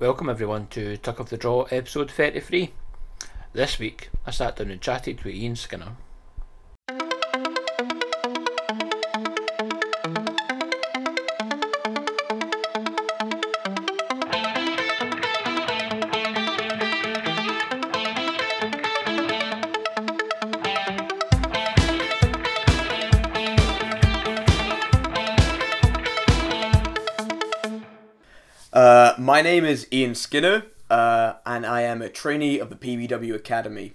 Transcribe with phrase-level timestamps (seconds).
[0.00, 2.72] Welcome everyone to Tuck of the Draw episode 33.
[3.52, 5.94] This week I sat down and chatted with Ian Skinner.
[29.40, 33.94] My name is Ian Skinner, uh, and I am a trainee of the PBW Academy.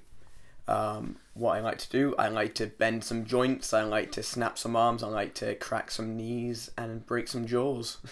[0.68, 4.24] Um, what I like to do, I like to bend some joints, I like to
[4.24, 7.98] snap some arms, I like to crack some knees and break some jaws.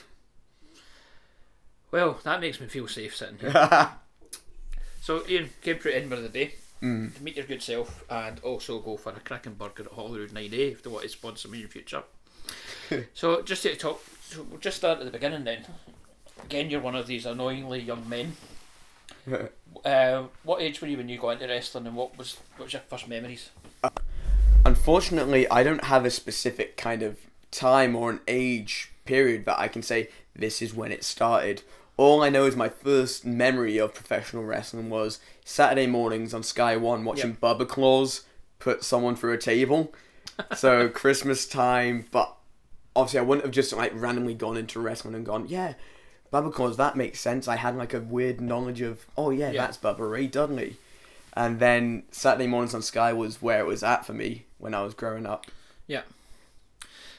[1.90, 3.52] Well, that makes me feel safe sitting here.
[5.02, 6.54] so Ian came through Edinburgh today
[6.84, 7.16] Mm.
[7.16, 10.72] to meet your good self and also go for a cracking burger at Holyrood 9A
[10.74, 12.04] if they want to sponsor me in the future.
[13.16, 15.66] so just to talk, so we'll just start at the beginning then.
[16.46, 18.34] Again, you're one of these annoyingly young men.
[19.84, 22.74] Uh, what age were you when you got into wrestling, and what was what was
[22.74, 23.50] your first memories?
[24.66, 27.18] Unfortunately, I don't have a specific kind of
[27.52, 31.64] time or an age period that I can say this is when it started.
[31.98, 36.78] All I know is my first memory of professional wrestling was Saturday mornings on Sky
[36.78, 38.22] One watching Bubba Claus
[38.60, 39.94] put someone through a table.
[40.56, 42.34] So Christmas time, but
[42.96, 45.74] obviously I wouldn't have just like randomly gone into wrestling and gone, yeah,
[46.34, 47.48] Bubba Claus, that makes sense.
[47.48, 49.62] I had like a weird knowledge of, oh yeah, Yeah.
[49.62, 50.78] that's Bubba Ray Dudley.
[51.36, 54.82] And then Saturday mornings on Sky was where it was at for me when I
[54.82, 55.46] was growing up.
[55.88, 56.02] Yeah.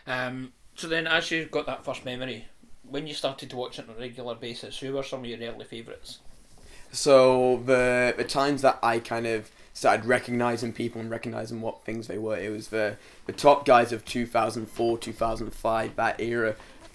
[0.06, 0.52] Um.
[0.76, 2.46] So then, as you got that first memory,
[2.82, 5.38] when you started to watch it on a regular basis, who were some of your
[5.48, 6.18] early favourites?
[6.92, 12.06] So the the times that I kind of started recognizing people and recognizing what things
[12.06, 16.54] they were, it was the the top guys of 2004, 2005, that era.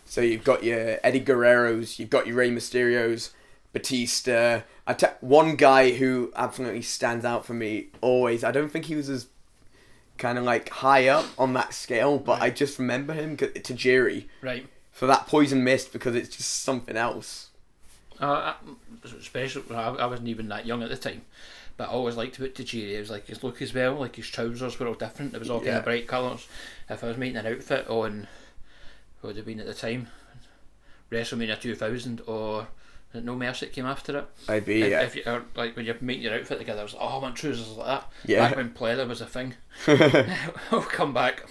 [0.09, 3.29] So you've got your Eddie Guerrero's, you've got your Rey Mysterio's,
[3.73, 4.61] Batista.
[4.87, 8.43] I te- one guy who absolutely stands out for me always.
[8.43, 9.27] I don't think he was as
[10.17, 14.25] kind of like high up on that scale, but I just remember him to Tajiri
[14.41, 14.65] Right.
[14.91, 17.49] for that poison mist because it's just something else.
[18.19, 18.55] Uh,
[19.03, 21.21] especially when I, I wasn't even that young at the time,
[21.77, 22.93] but I always liked about Tajiri.
[22.95, 25.35] It was like his look as well, like his trousers were all different.
[25.35, 25.77] It was all kind Yeah.
[25.77, 26.47] of bright colours.
[26.89, 28.27] If I was making an outfit on,
[29.21, 30.07] would have been at the time,
[31.11, 32.67] WrestleMania 2000 or
[33.13, 34.27] No Mercy that came after it.
[34.47, 35.01] I'd be If, yeah.
[35.01, 37.35] if you're like when you're making your outfit together, I was like, oh, I want
[37.35, 38.11] trousers like that.
[38.25, 38.47] Yeah.
[38.47, 39.55] Back when pleather was a thing.
[40.71, 41.45] I'll come back.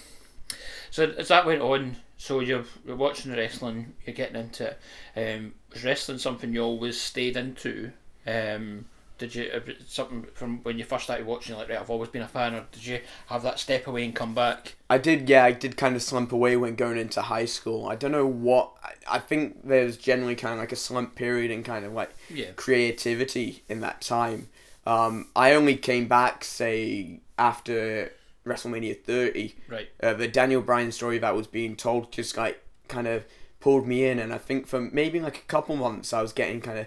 [0.91, 4.75] So as that went on, so you're, you're watching wrestling, you're getting into
[5.15, 5.37] it.
[5.37, 7.93] Um, was wrestling something you always stayed into?
[8.27, 8.87] Um,
[9.19, 9.51] did you
[9.87, 11.57] something from when you first started watching?
[11.57, 14.15] Like, right, I've always been a fan, or did you have that step away and
[14.15, 14.77] come back?
[14.89, 17.89] I did, yeah, I did kind of slump away when going into high school.
[17.89, 18.73] I don't know what.
[18.83, 22.11] I, I think there's generally kind of like a slump period and kind of like
[22.31, 22.53] Yeah.
[22.57, 24.49] creativity in that time.
[24.87, 28.13] Um, I only came back, say, after
[28.47, 29.55] WrestleMania 30.
[29.69, 29.89] Right.
[30.03, 33.25] Uh, the Daniel Bryan story that was being told just like kind of
[33.61, 36.61] pulled me in, and I think for maybe like a couple months, I was getting
[36.61, 36.87] kind of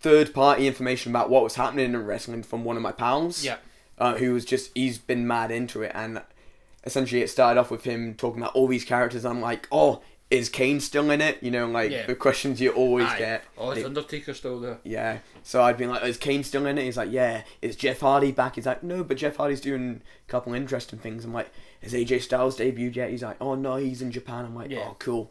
[0.00, 3.44] third party information about what was happening in wrestling from one of my pals.
[3.44, 3.56] Yeah.
[3.98, 6.22] uh, who was just he's been mad into it and
[6.84, 9.24] essentially it started off with him talking about all these characters.
[9.24, 10.00] I'm like oh
[10.30, 11.42] is kane still in it?
[11.42, 12.06] You know like Yeah.
[12.06, 13.18] the questions you always Aye.
[13.18, 13.44] get.
[13.56, 14.78] Oh, is Undertaker still there?
[14.84, 15.18] yeah.
[15.42, 16.84] So i'd been like is kane still in it?
[16.84, 17.42] He's like yeah.
[17.62, 18.54] Is jeff hardy back?
[18.54, 21.24] He's like no but jeff hardy's doing a couple interesting things.
[21.24, 21.50] I'm like
[21.82, 23.10] is aj styles debuted yet?
[23.10, 24.44] He's like oh no he's in japan.
[24.44, 24.86] I'm like Yeah.
[24.90, 25.30] oh cool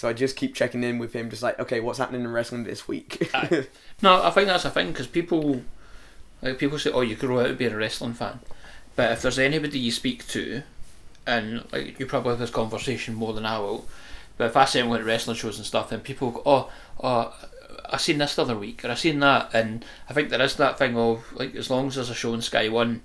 [0.00, 2.64] so i just keep checking in with him just like okay what's happening in wrestling
[2.64, 3.66] this week Aye.
[4.02, 5.60] No, I think that's a thing because people,
[6.40, 8.40] like people say, "Oh, you grow out of being a wrestling fan,"
[8.96, 10.62] but if there's anybody you speak to,
[11.26, 13.86] and like you probably have this conversation more than I will,
[14.38, 16.70] but if I say I'm going to wrestling shows and stuff, then people go, "Oh,
[17.02, 17.34] oh,
[17.90, 20.56] I seen this the other week," or I seen that, and I think there is
[20.56, 23.02] that thing of like as long as there's a show on Sky One,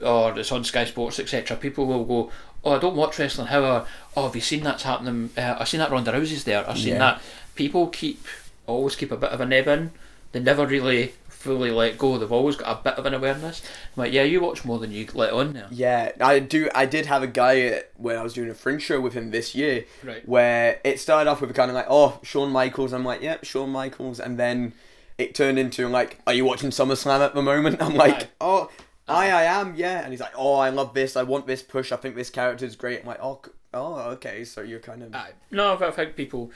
[0.00, 2.32] or it's on Sky Sports, etc., people will go.
[2.66, 3.46] Oh, I don't watch wrestling.
[3.46, 5.30] However, oh, have you seen that's happening?
[5.38, 6.68] Uh, I've seen that Ronda Rousey's there.
[6.68, 6.98] I've seen Yeah.
[6.98, 7.22] that.
[7.54, 8.24] People keep
[8.66, 9.92] always keep a bit of a nib in.
[10.32, 12.18] They never really fully let go.
[12.18, 13.62] They've always got a bit of an awareness.
[13.96, 15.68] I'm like, yeah, you watch more than you let on there.
[15.70, 16.68] Yeah, I do.
[16.74, 19.54] I did have a guy when I was doing a fringe show with him this
[19.54, 20.28] year, Right.
[20.28, 22.92] where it started off with a kind of like, oh, Shawn Michaels.
[22.92, 24.72] I'm like, yep, Shawn Michaels, and then
[25.18, 27.80] it turned into like, are you watching SummerSlam at the moment?
[27.80, 28.68] I'm like, oh,
[29.08, 30.00] I, I am, yeah.
[30.02, 31.16] And he's like, oh, I love this.
[31.16, 31.92] I want this push.
[31.92, 33.00] I think this character's great.
[33.00, 33.40] I'm like, oh,
[33.72, 34.44] oh, okay.
[34.44, 35.32] So you're kind of Aye.
[35.50, 36.50] No, I think people,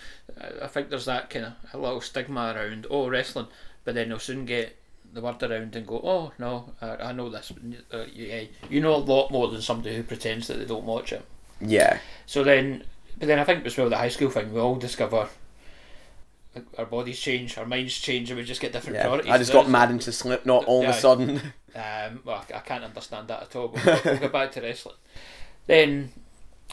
[0.62, 3.46] I think there's that kind of a little stigma around oh wrestling,
[3.84, 4.76] but then they'll soon get
[5.12, 7.52] the word around and go oh no, I, I know this.
[7.92, 11.12] Uh, yeah, you know a lot more than somebody who pretends that they don't watch
[11.12, 11.24] it.
[11.60, 12.84] yeah, So then,
[13.18, 15.28] but then I think as well the high school thing we all discover
[16.78, 19.30] our bodies change, our minds change, and we just get different Yeah, priorities.
[19.30, 21.40] I just got mad into Slipknot all of a sudden.
[21.74, 23.68] Um, well, I can't understand that at all.
[23.68, 24.96] But we'll, we'll go back to wrestling.
[25.66, 26.12] Then,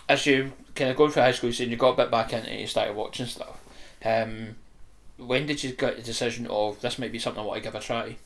[0.10, 2.34] as you kind of going through high school, you said you got a bit back
[2.34, 3.60] into it, you started watching stuff.
[4.04, 4.56] Um,
[5.18, 7.76] when did you get the decision of this might be something I want to give
[7.76, 8.18] a try?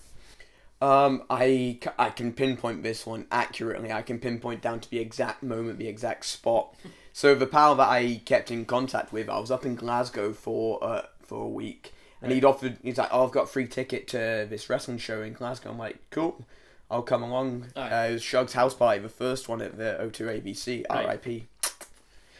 [0.81, 3.91] Um, I, I can pinpoint this one accurately.
[3.91, 6.74] I can pinpoint down to the exact moment, the exact spot.
[7.13, 10.83] So the pal that I kept in contact with, I was up in Glasgow for
[10.83, 12.77] uh, for a week, and he'd offered.
[12.81, 15.77] He's like, "Oh, I've got a free ticket to this wrestling show in Glasgow." I'm
[15.77, 16.45] like, "Cool,
[16.91, 17.89] I'll come along." Aye.
[17.89, 21.05] Uh, it was Shug's house party, the first one at the O2 ABC, Right.
[21.05, 21.47] R.I.P.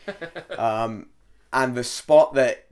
[0.58, 1.08] um,
[1.54, 2.66] and the spot that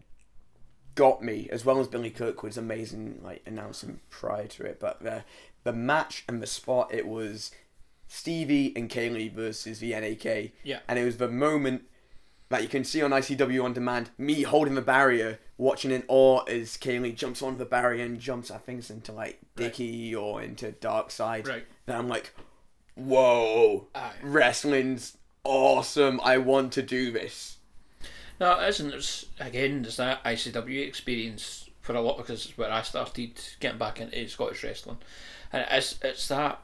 [0.95, 5.23] got me, as well as Billy Kirkwood's amazing like announcing prior to it, but the
[5.63, 7.51] the match and the spot it was
[8.07, 10.79] Stevie and Kaylee versus the NAK, Yeah.
[10.87, 11.83] and it was the moment
[12.50, 16.44] that you can see on ICW on demand, me holding the barrier, watching in awe
[16.46, 20.42] as Kaylee jumps onto the barrier and jumps, I think it's into like Dicky or
[20.42, 21.48] into Dark Side.
[21.48, 21.66] Right.
[21.86, 22.34] Then I'm like,
[22.96, 24.13] whoa, Aye.
[24.24, 26.19] wrestling's awesome.
[26.24, 27.57] I want to do this.
[28.40, 28.94] No, it isn't.
[28.94, 33.78] It's, again, there's that ICW experience for a lot because it's where I started getting
[33.78, 34.98] back into Scottish wrestling,
[35.51, 36.62] and it's it's that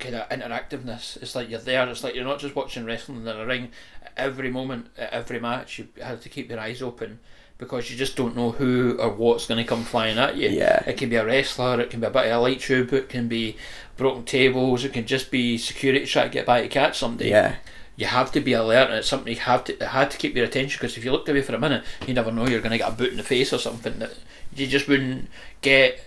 [0.00, 1.16] kind of interactiveness.
[1.22, 1.88] It's like you're there.
[1.88, 3.68] It's like you're not just watching wrestling in a ring.
[4.16, 7.20] Every moment, every match, you have to keep your eyes open
[7.58, 10.48] because you just don't know who or what's going to come flying at you.
[10.48, 10.82] Yeah.
[10.86, 11.80] It can be a wrestler.
[11.80, 12.92] It can be a bit of a light tube.
[12.92, 13.56] It can be
[13.96, 14.84] broken tables.
[14.84, 17.56] It can just be security trying to get by to catch somebody Yeah.
[17.96, 20.46] you have to be alert and it's something you have to had to keep your
[20.46, 22.78] attention because if you looked away for a minute you never know you're going to
[22.78, 24.14] get a boot in the face or something that
[24.56, 25.28] you just wouldn't
[25.60, 26.00] get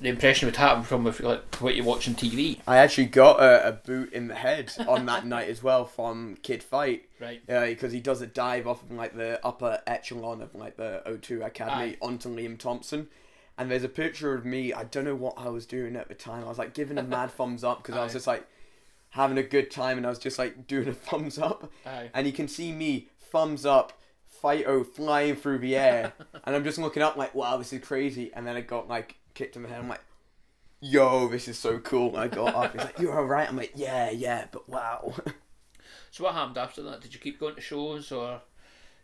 [0.00, 3.40] the impression would happen from if, like what you watch on TV I actually got
[3.40, 7.08] a, a boot in the head on that night as well from Kid Fite.
[7.20, 11.02] right because he does a dive off of like the upper echelon of like the
[11.06, 11.96] O2 Academy Aye.
[12.00, 13.08] onto Liam Thompson.
[13.56, 14.72] And there's a picture of me.
[14.72, 16.44] I don't know what I was doing at the time.
[16.44, 18.46] I was like giving a mad thumbs up because I was just like
[19.10, 21.70] having a good time and I was just like doing a thumbs up.
[21.84, 22.10] Aye.
[22.14, 23.94] And you can see me thumbs up,
[24.28, 26.12] Fite flying through the air,
[26.44, 28.30] and I'm just looking up like, wow, this is crazy.
[28.32, 29.78] And then I got like kicked in the head.
[29.78, 30.02] I'm like,
[30.80, 32.08] yo, this is so cool.
[32.08, 32.72] And I got up.
[32.72, 33.48] He's like, you're alright.
[33.48, 35.14] I'm like, yeah, yeah, but wow.
[36.10, 38.34] so what happened after that did you keep going to shows or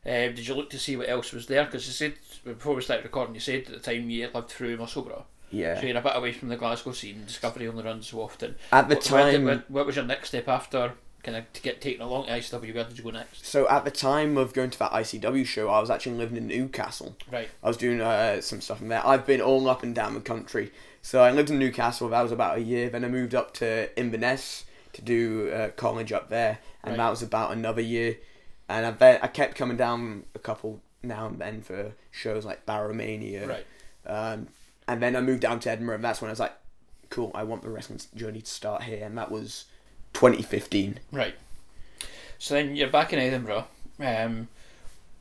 [0.06, 2.14] um, did you look to see what else was there because you said
[2.44, 5.78] before we started recording you said at the time you lived through Musselburgh yeah.
[5.78, 8.88] so you're a bit away from the Glasgow scene Discovery only runs so often At
[8.88, 10.94] the what, did- time- what was your next step after
[11.24, 13.84] kind of to get taken along to ICW where did you go next So at
[13.84, 17.16] the time of going to that ICW show, I was actually living in Newcastle.
[17.32, 19.04] right I was doing uh, some stuff in there.
[19.06, 20.70] I've been all up and down the country.
[21.02, 22.08] So I lived in Newcastle.
[22.08, 22.88] That was about a year.
[22.88, 26.98] Then I moved up to Inverness to do uh, college up there, and Right.
[26.98, 28.16] that was about another year.
[28.68, 32.64] And I then I kept coming down a couple now and then for shows like
[32.64, 33.46] BarraMania.
[33.48, 33.66] right
[34.06, 34.48] Um,
[34.88, 36.54] and then I moved down to Edinburgh, and that's when I was like,
[37.10, 39.64] "Cool, I want the wrestling journey to start here." And that was
[40.14, 40.98] 2015.
[41.12, 41.34] Right.
[42.38, 43.66] So then you're back in Edinburgh.
[44.00, 44.48] Um,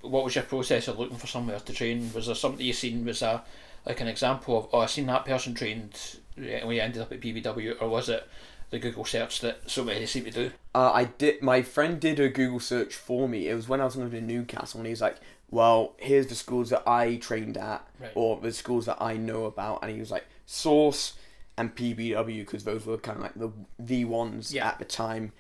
[0.02, 2.12] what was your process of looking for somewhere to train?
[2.14, 3.44] Was there something you seen was a
[3.86, 7.22] like an example of oh I seen that person trained and we ended up at
[7.22, 8.28] PBW, or was it
[8.72, 10.52] the Google search that so many seem to do?
[10.74, 11.42] Uh, I did.
[11.44, 13.48] My friend did a Google search for me.
[13.48, 15.18] It was when I was living in Newcastle, and he's like,
[15.52, 18.12] "Well, here's the schools that I trained at, Right.
[18.16, 21.14] or the schools that I know about." And he was like, "Source
[21.58, 24.68] and PBW," because those were kind of like the the ones Yeah.
[24.68, 25.32] at the time.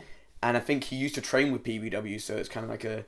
[0.41, 3.05] And I think he used to train with PBW, so it's kind of like a,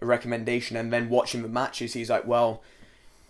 [0.00, 0.76] a recommendation.
[0.76, 2.62] And then watching the matches, he's like, "Well,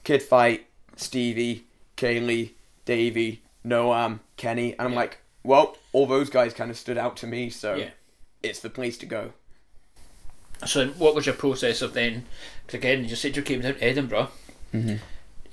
[0.05, 0.67] Kid Fite,
[0.97, 1.67] Stevie,
[1.97, 2.53] Kaylee,
[2.87, 4.99] Davey, Noam, Kenny," and I'm Yeah.
[5.01, 7.91] like, "Well, all those guys kind of stood out to me, so." Yeah.
[8.43, 9.33] it's the place to go.
[10.67, 12.27] So what was your process of then?
[12.67, 14.29] Because again, you said you came down to Edinburgh.
[14.75, 14.97] Mm-hmm.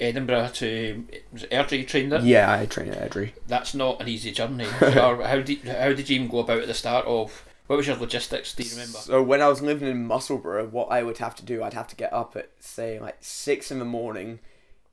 [0.02, 2.24] Edinburgh to was it Airdrie you trained at?
[2.24, 3.32] Yeah, I train at Airdrie.
[3.48, 4.66] That's not an easy journey.
[4.82, 7.46] or uh, how did how did you even go about at the start of?
[7.68, 8.54] What was your logistics?
[8.54, 8.98] Do you remember?
[8.98, 11.88] So when I was living in Musselburgh, what I would have to do, I'd have
[11.88, 14.40] to get up at say like six in the morning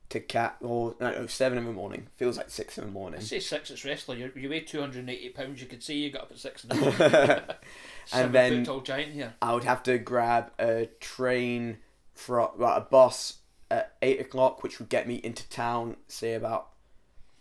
[0.09, 2.07] to cat or no, no seven in the morning.
[2.15, 3.19] Feels like six in the morning.
[3.19, 4.19] I say six, it's wrestling.
[4.19, 5.61] You, you weigh 280 pounds.
[5.61, 7.39] You could see you got up at six in the morning.
[8.05, 9.33] Seven then- tall giant here.
[9.41, 11.77] I would have to grab a train
[12.13, 13.37] from well, a bus
[13.71, 16.69] at eight o'clock, which would get me into town, say about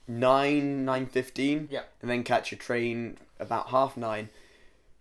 [0.06, 1.68] nine nine fifteen.
[1.70, 1.82] Yeah.
[2.00, 4.28] and then catch a train about half nine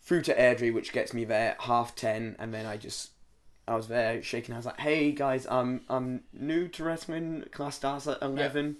[0.01, 3.11] through to Airdrie, which gets me there at half ten, and then I just
[3.67, 4.53] I was there shaking.
[4.53, 7.43] hands like, "Hey guys, I'm I'm new to wrestling.
[7.51, 8.77] Class starts at 11.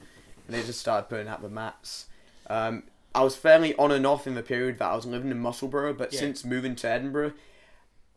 [0.48, 2.06] and they just started putting out the mats.
[2.50, 5.40] Um, I was fairly on and off in the period that I was living in
[5.40, 6.20] Musselburgh, but Yeah.
[6.20, 7.34] since moving to Edinburgh,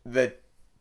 [0.05, 0.35] the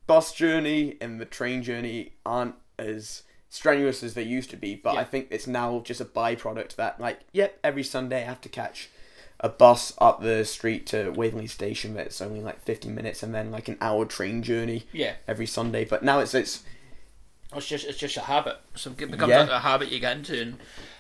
[0.07, 4.75] bus journey and the train journey aren't as strenuous as they used to be.
[4.75, 5.01] But Yeah.
[5.01, 8.49] I think it's now just a byproduct that, like, yep, every Sunday I have to
[8.49, 8.89] catch
[9.41, 13.51] a bus up the street to Waverley Station that's only like 50 minutes and then
[13.51, 15.85] like an hour train journey Yeah, every Sunday.
[15.85, 16.63] But now it's it's
[17.57, 18.59] it's just it's just a habit.
[18.77, 19.47] So it becomes Yeah.
[19.49, 20.59] a, a habit you get into, and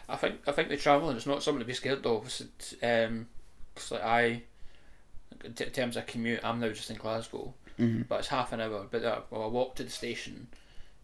[0.09, 2.25] I think I think the travelling is not something to be scared of.
[2.26, 3.28] It's, it's, um,
[3.76, 4.42] 'cause, like I,
[5.45, 8.09] in terms of commute, I'm now just in Glasgow, Mhm.
[8.09, 8.88] but it's half an hour.
[8.90, 10.49] But uh, well, I walk to the station,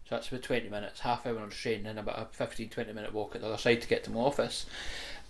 [0.07, 2.93] so that's about twenty minutes, half hour on the train, and about a 15, 20
[2.93, 4.65] minute walk at the other side to get to my office.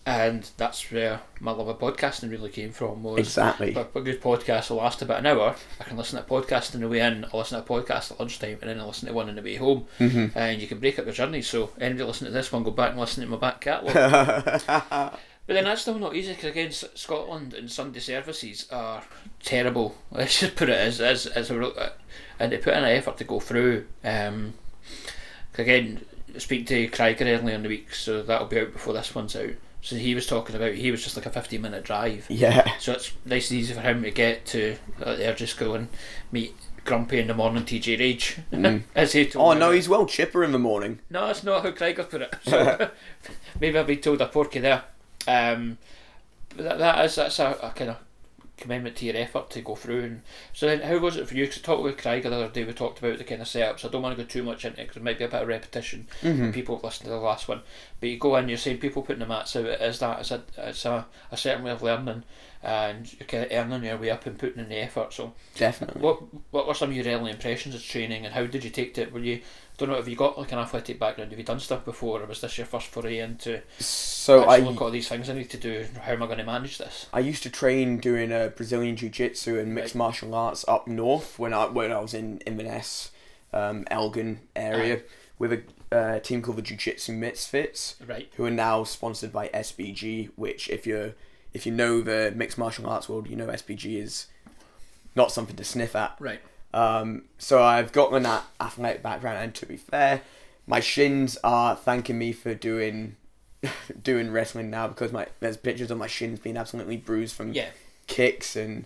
[0.06, 3.04] And that's where my love of podcasting really came from.
[3.04, 3.72] Was exactly.
[3.74, 5.54] But a good podcast will last about an hour.
[5.82, 8.12] I can listen to a podcast on the way in, I listen to a podcast
[8.12, 9.86] at lunchtime, and then I listen to one on the way home.
[10.00, 10.32] Mhm.
[10.34, 11.42] And you can break up your journey.
[11.42, 14.62] So anybody listening to this one, go back and listen to my back catalogue.
[14.68, 19.04] but then that's still not easy because again, Scotland and Sunday services are
[19.44, 19.96] terrible.
[20.12, 21.90] Let's just put it as as as a real- uh,
[22.40, 23.86] and they put in an effort to go through.
[24.06, 24.54] Um,
[25.58, 26.06] again,
[26.38, 29.52] speak to Krieger early in the week, so that'll be out before this one's out.
[29.82, 32.26] So he was talking about he was just like a fifteen minute drive.
[32.30, 32.78] yeah.
[32.80, 35.88] So it's nice and easy for him to get to uh, there, just go and
[36.32, 38.84] meet Grumpy in the morning, TJ Rage, Mm.
[38.96, 41.00] as he told Oh no, he's well chipper in the morning.
[41.10, 42.36] No, that's not how Krieger put it.
[42.44, 42.90] So
[43.60, 44.84] maybe I've been told a porky there.
[45.28, 45.78] Um,
[46.56, 47.98] that, that is that's a, a kind of
[48.58, 50.04] commitment to your effort to go through.
[50.04, 50.22] And
[50.54, 51.46] so then, how was it for you?
[51.46, 52.64] Because I talked with Craig the other day.
[52.64, 53.86] We talked about the kind of setups.
[53.86, 55.42] I don't want to go too much into it because it might be a bit
[55.42, 56.08] of repetition.
[56.22, 56.54] Mhm.
[56.54, 57.62] People have listened to the last one,
[58.00, 59.66] but you go in, you're saying people putting the mats out.
[59.66, 62.24] Is that it's a it's a, a certain way of learning,
[62.64, 65.14] and you're kind of earning your way up and putting in the effort.
[65.14, 66.02] So Definitely.
[66.02, 66.22] what
[66.52, 69.02] what were some of your early impressions of training, and how did you take to
[69.04, 69.14] it?
[69.14, 69.42] Were you
[69.78, 71.32] don't know have you got like an athletic background?
[71.32, 74.78] Have you done stuff before, or was this your first foray into So I look
[74.78, 75.86] at all these things I need to do?
[76.02, 77.06] How am I going to manage this?
[77.14, 80.00] I used to train doing uh, Brazilian Jiu Jitsu and mixed Right.
[80.00, 83.12] martial arts up north when I when I was in Inverness,
[83.54, 85.02] um, Elgin area
[85.40, 85.62] with a
[85.92, 88.30] uh, team called the Jiu Jitsu Misfits, Right.
[88.36, 90.32] who are now sponsored by SBG.
[90.36, 91.14] Which, if you
[91.54, 94.28] if you know the mixed martial arts world, you know SBG is
[95.16, 96.16] not something to sniff at.
[96.20, 96.40] Right.
[96.74, 100.22] Um, so I've gotten that athletic background, and to be fair,
[100.68, 103.16] my shins are thanking me for doing
[104.04, 107.70] doing wrestling now because my there's pictures of my shins being absolutely bruised from Yeah.
[108.06, 108.86] kicks and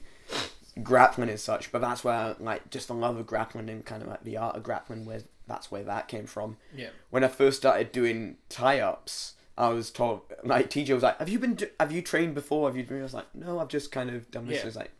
[0.83, 1.71] grappling and such.
[1.71, 4.55] But that's where like just the love of grappling and kind of like the art
[4.55, 6.57] of grappling, where that's where that came from.
[6.73, 6.89] Yeah.
[7.09, 9.33] When I first started doing tie ups.
[9.61, 11.53] I was told, my teacher was like, "Have you been?
[11.55, 12.67] Do- have you trained before?
[12.67, 12.99] Have you?" Been?
[12.99, 14.67] I was like, "No, I've just kind of done this." Yeah.
[14.67, 14.91] It's like,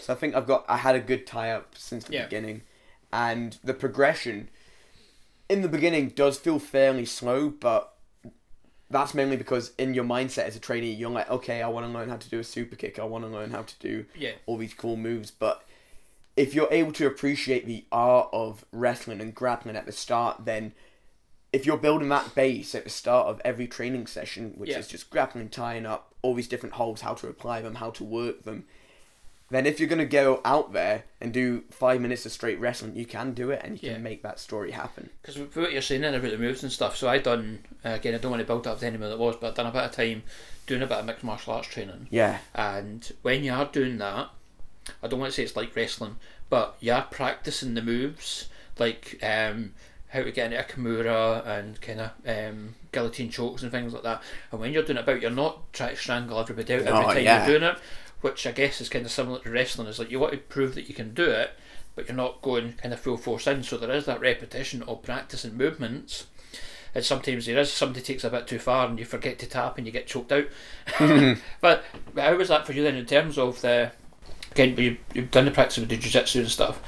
[0.00, 2.24] so I think I've got, I had a good tie up since the Yeah.
[2.24, 2.62] beginning,
[3.12, 4.48] and the progression
[5.48, 7.94] in the beginning does feel fairly slow, but
[8.90, 11.92] that's mainly because in your mindset as a trainee, you're like, okay, I want to
[11.92, 14.32] learn how to do a super kick, I want to learn how to do Yeah.
[14.46, 15.64] all these cool moves, but
[16.36, 20.72] if you're able to appreciate the art of wrestling and grappling at the start, then
[21.54, 24.78] if you're building that base at the start of every training session, which Yeah.
[24.78, 28.02] is just grappling, tying up all these different holds, how to apply them, how to
[28.04, 28.64] work them,
[29.50, 33.06] then if you're gonna go out there and do five minutes of straight wrestling, you
[33.06, 33.94] can do it and you Yeah.
[33.94, 35.10] can make that story happen.
[35.22, 38.14] Because what you're saying then about the moves and stuff, so I done uh, again.
[38.14, 39.84] I don't want to build up to anyone that was, but I've done a bit
[39.84, 40.22] of time
[40.66, 42.08] doing a bit of mixed martial arts training.
[42.10, 44.30] Yeah, And when you are doing that,
[45.02, 46.16] I don't want to say it's like wrestling,
[46.48, 49.74] but you are practicing the moves, like um,
[50.14, 54.04] how to get into a kimura and kind of um, guillotine chokes and things like
[54.04, 54.22] that.
[54.52, 57.12] And when you're doing it about, you're not trying to strangle everybody out every Oh,
[57.12, 57.46] time yeah.
[57.46, 57.78] you're doing it,
[58.20, 59.88] which I guess is kind of similar to wrestling.
[59.88, 61.50] Is like you want to prove that you can do it,
[61.96, 63.64] but you're not going kind of full force in.
[63.64, 66.26] So there is that repetition of practice and movements.
[66.94, 69.78] And sometimes there is somebody takes a bit too far and you forget to tap
[69.78, 70.46] and you get choked out.
[71.60, 71.82] but
[72.16, 73.90] how was that for you then in terms of the
[74.52, 76.80] again you've done the practice with the jiu-jitsu and stuff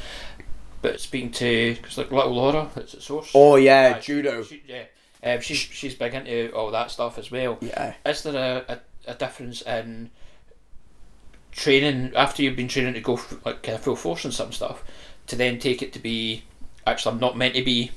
[0.86, 4.42] but speaking to because like little Laura that's at source Oh yeah, Uh, judo.
[4.44, 4.84] she, yeah
[5.24, 7.94] um, she's she's big into all that stuff as well Yeah.
[8.04, 10.10] is there a, a, a difference in
[11.52, 14.52] training after you've been training to go f- like kind of full force and some
[14.52, 14.84] stuff
[15.26, 16.44] to then take it to be
[16.86, 17.90] actually I'm not meant to be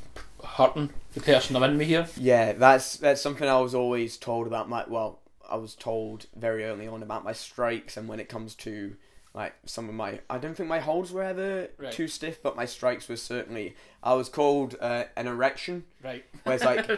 [0.43, 4.48] hurting the person I'm in me here Yeah, that's that's something I was always told
[4.48, 5.19] about my well,
[5.50, 8.96] I was told very early on about my strikes and when it comes to
[9.33, 11.91] like some of my I don't think my holds were ever Right.
[11.91, 16.55] too stiff, but my strikes were certainly I was called uh, an erection, right where
[16.55, 16.89] it's like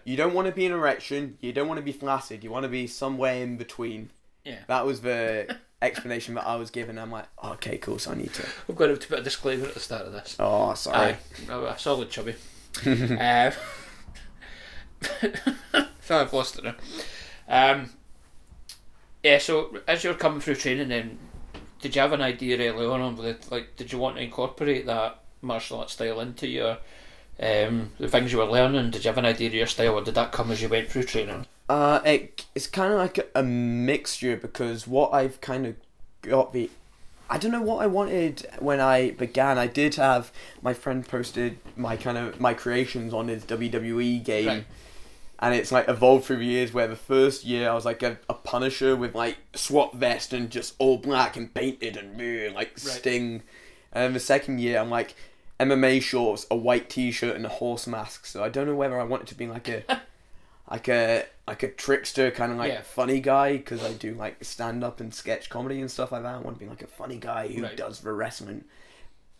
[0.04, 2.64] you don't want to be an erection, you don't want to be flaccid, you want
[2.64, 4.10] to be somewhere in between.
[4.44, 6.98] yeah That was the explanation that I was given.
[6.98, 8.46] I'm like, okay, cool, so I need to.
[8.66, 11.12] we've got to put a disclaimer at the start of this Oh, sorry.
[11.12, 11.18] Aye,
[11.50, 12.34] oh, a solid chubby.
[12.86, 13.52] um,
[16.00, 16.74] so I've lost it now.
[17.48, 17.90] Um,
[19.22, 21.18] yeah, so as you're coming through training, then
[21.86, 25.20] did you have an idea early on the, like, did you want to incorporate that
[25.40, 26.78] martial art style into your
[27.38, 30.02] Um, the things you were learning, did you have an idea of your style, or
[30.02, 31.46] did that come as you went through training?
[31.68, 35.76] Uh, it, it's kind of like a, a mixture because what I've kind of
[36.22, 36.70] got the.
[37.28, 39.58] I don't know what I wanted when I began.
[39.58, 44.46] I did have my friend posted my kind of my creations on his WWE game,
[44.46, 44.64] Right.
[45.38, 46.72] And it's like evolved through the years.
[46.72, 50.50] Where the first year I was like a, a Punisher with like SWAT vest and
[50.50, 52.78] just all black and painted and meh, like Right.
[52.78, 53.42] Sting,
[53.92, 55.14] and then the second year I'm like
[55.60, 58.26] MMA shorts, a white T-shirt, and a horse mask.
[58.26, 59.82] So I don't know whether I want it to be like a
[60.70, 62.80] like a like a trickster kind of like Yeah.
[62.82, 66.34] funny guy because I do like stand up and sketch comedy and stuff like that.
[66.34, 67.76] I want to be like a funny guy who Right.
[67.76, 68.64] does the wrestling.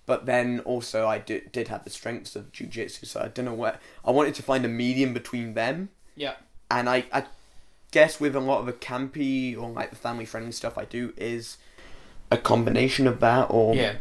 [0.06, 3.54] But then also I did did have the strengths of jujitsu, so I don't know
[3.54, 5.90] where I wanted to find a medium between them.
[6.14, 6.34] Yeah.
[6.70, 7.24] And I I
[7.90, 11.12] guess with a lot of the campy or like the family friendly stuff I do
[11.16, 11.58] is
[12.30, 13.96] a combination of that or Yeah.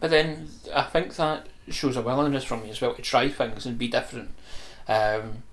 [0.00, 3.64] But then I think that shows a willingness from you as well to try things
[3.64, 4.30] and be different.
[4.86, 5.44] Um,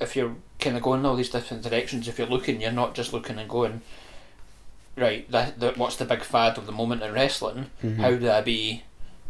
[0.00, 3.12] if you're kind of going all these different directions, if you're looking, you're not just
[3.12, 3.82] looking and going,
[4.96, 7.70] right, that, that what's the big fad of the moment in wrestling?
[7.82, 7.96] Mhm.
[7.98, 8.82] How do I be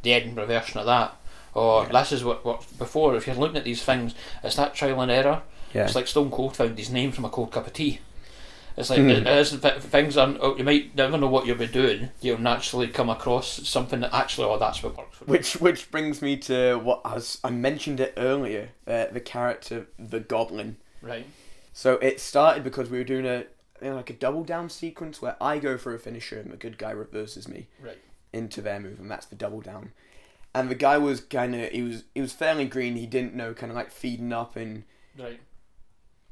[0.02, 1.16] the Edinburgh version of that?
[1.54, 1.92] Or Yeah.
[2.00, 5.10] this is what, what before, if you're looking at these things, it's that trial and
[5.10, 5.42] error.
[5.74, 5.84] yeah.
[5.84, 8.00] It's like Stone Cold found his name from a cold cup of tea.
[8.74, 10.34] It's like th- things are.
[10.40, 12.08] oh, You might never know what you'll be doing.
[12.22, 15.20] You'll naturally come across something that actually, oh, that's what works.
[15.26, 19.88] Which which brings me to what I was I mentioned it earlier, uh, the character
[19.98, 20.78] the Goblin.
[21.02, 21.26] Right.
[21.74, 23.44] So it started because we were doing a
[23.82, 26.56] you know, like a double down sequence where I go for a finisher and the
[26.56, 27.98] good guy reverses me Right.
[28.32, 29.92] into their move, and that's the double down.
[30.54, 32.96] And the guy was kind of he was he was fairly green.
[32.96, 34.84] He didn't know kind of like feeding up and
[35.18, 35.40] Right.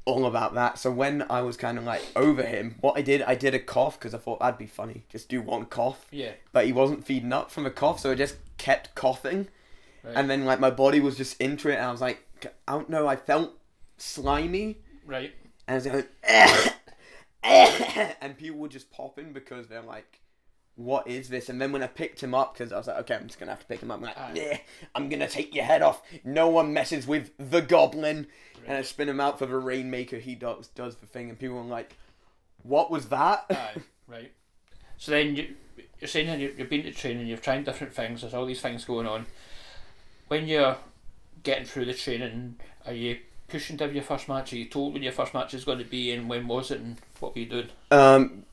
[0.05, 0.77] all about that.
[0.79, 3.59] So when I was kind of like over him, what I did I did a
[3.59, 5.03] cough because I thought that'd be funny.
[5.09, 6.33] Just do one cough, Yeah.
[6.51, 9.47] but he wasn't feeding up from the cough, so I just kept coughing.
[10.03, 10.13] Right.
[10.15, 12.23] And then like my body was just into it, and I was like,
[12.67, 13.51] I don't know, I felt
[13.97, 15.31] slimy, right.
[15.67, 16.70] and I was like,
[18.21, 20.19] and people were just popping because they're like,
[20.75, 21.49] what is this?
[21.49, 23.51] And then when I picked him up, because I was like, okay, I'm just gonna
[23.51, 23.97] have to pick him up.
[23.97, 24.57] I'm like, yeah,
[24.95, 26.01] I'm gonna take your head off.
[26.23, 28.27] No one messes with the goblin,
[28.65, 30.17] and I spin him out for the rainmaker.
[30.17, 31.95] He does does the thing, and people were like,
[32.63, 33.45] what was that?
[33.49, 33.81] Aye.
[34.07, 34.31] Right.
[34.97, 35.55] So then you,
[35.99, 38.21] you're saying that you- you've been to training, you've tried different things.
[38.21, 39.25] There's all these things going on.
[40.27, 40.77] When you're
[41.43, 43.17] getting through the training, are you
[43.51, 44.53] pushing to have your first match?
[44.53, 46.79] Are you told when your first match is going to be, and when was it,
[46.79, 47.69] and what were you doing?
[47.91, 48.45] Um,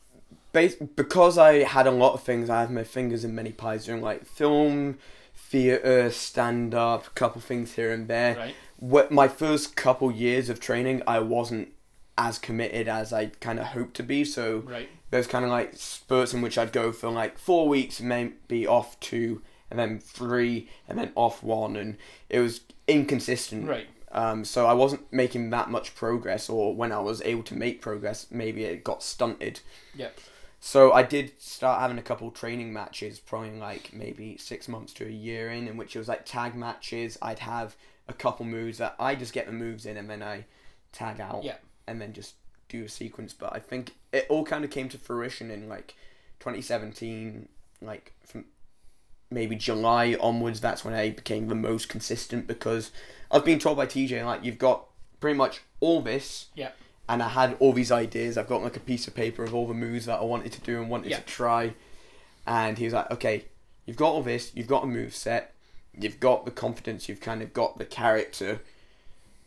[0.52, 3.86] bas- because I had a lot of things, I had my fingers in many pies
[3.86, 4.98] doing like film,
[5.34, 8.36] theatre, stand up, a couple things here and there.
[8.36, 8.54] Right.
[8.78, 11.68] What my first couple years of training, I wasn't
[12.16, 14.24] as committed as I kind of hoped to be.
[14.24, 14.88] So Right.
[15.10, 18.98] there's kind of like spurts in which I'd go for like four weeks, maybe off
[19.00, 21.96] two, and then three, and then off one, and
[22.28, 23.68] it was inconsistent.
[23.68, 23.86] Right.
[24.12, 27.82] Um, so I wasn't making that much progress, or when I was able to make
[27.82, 29.60] progress, maybe it got stunted.
[29.94, 30.18] Yep.
[30.60, 35.06] So I did start having a couple training matches, probably like maybe six months to
[35.06, 37.16] a year in, in which it was like tag matches.
[37.22, 37.76] I'd have
[38.08, 40.46] a couple moves that I just get the moves in, and then I
[40.92, 41.56] tag out, Yeah.
[41.86, 42.34] and then just
[42.68, 43.34] do a sequence.
[43.34, 45.94] But I think it all kind of came to fruition in like
[46.40, 47.48] 2017,
[47.82, 48.46] like from
[49.30, 50.60] maybe July onwards.
[50.60, 52.90] That's when I became the most consistent because
[53.30, 54.86] I've been told by TJ like you've got
[55.20, 56.70] pretty much all this Yeah.
[57.08, 58.38] and I had all these ideas.
[58.38, 60.60] I've got like a piece of paper of all the moves that I wanted to
[60.60, 61.18] do and wanted Yeah.
[61.18, 61.74] to try.
[62.46, 63.44] And he was like, okay,
[63.84, 65.52] you've got all this, you've got a move set,
[65.98, 68.60] you've got the confidence, you've kind of got the character.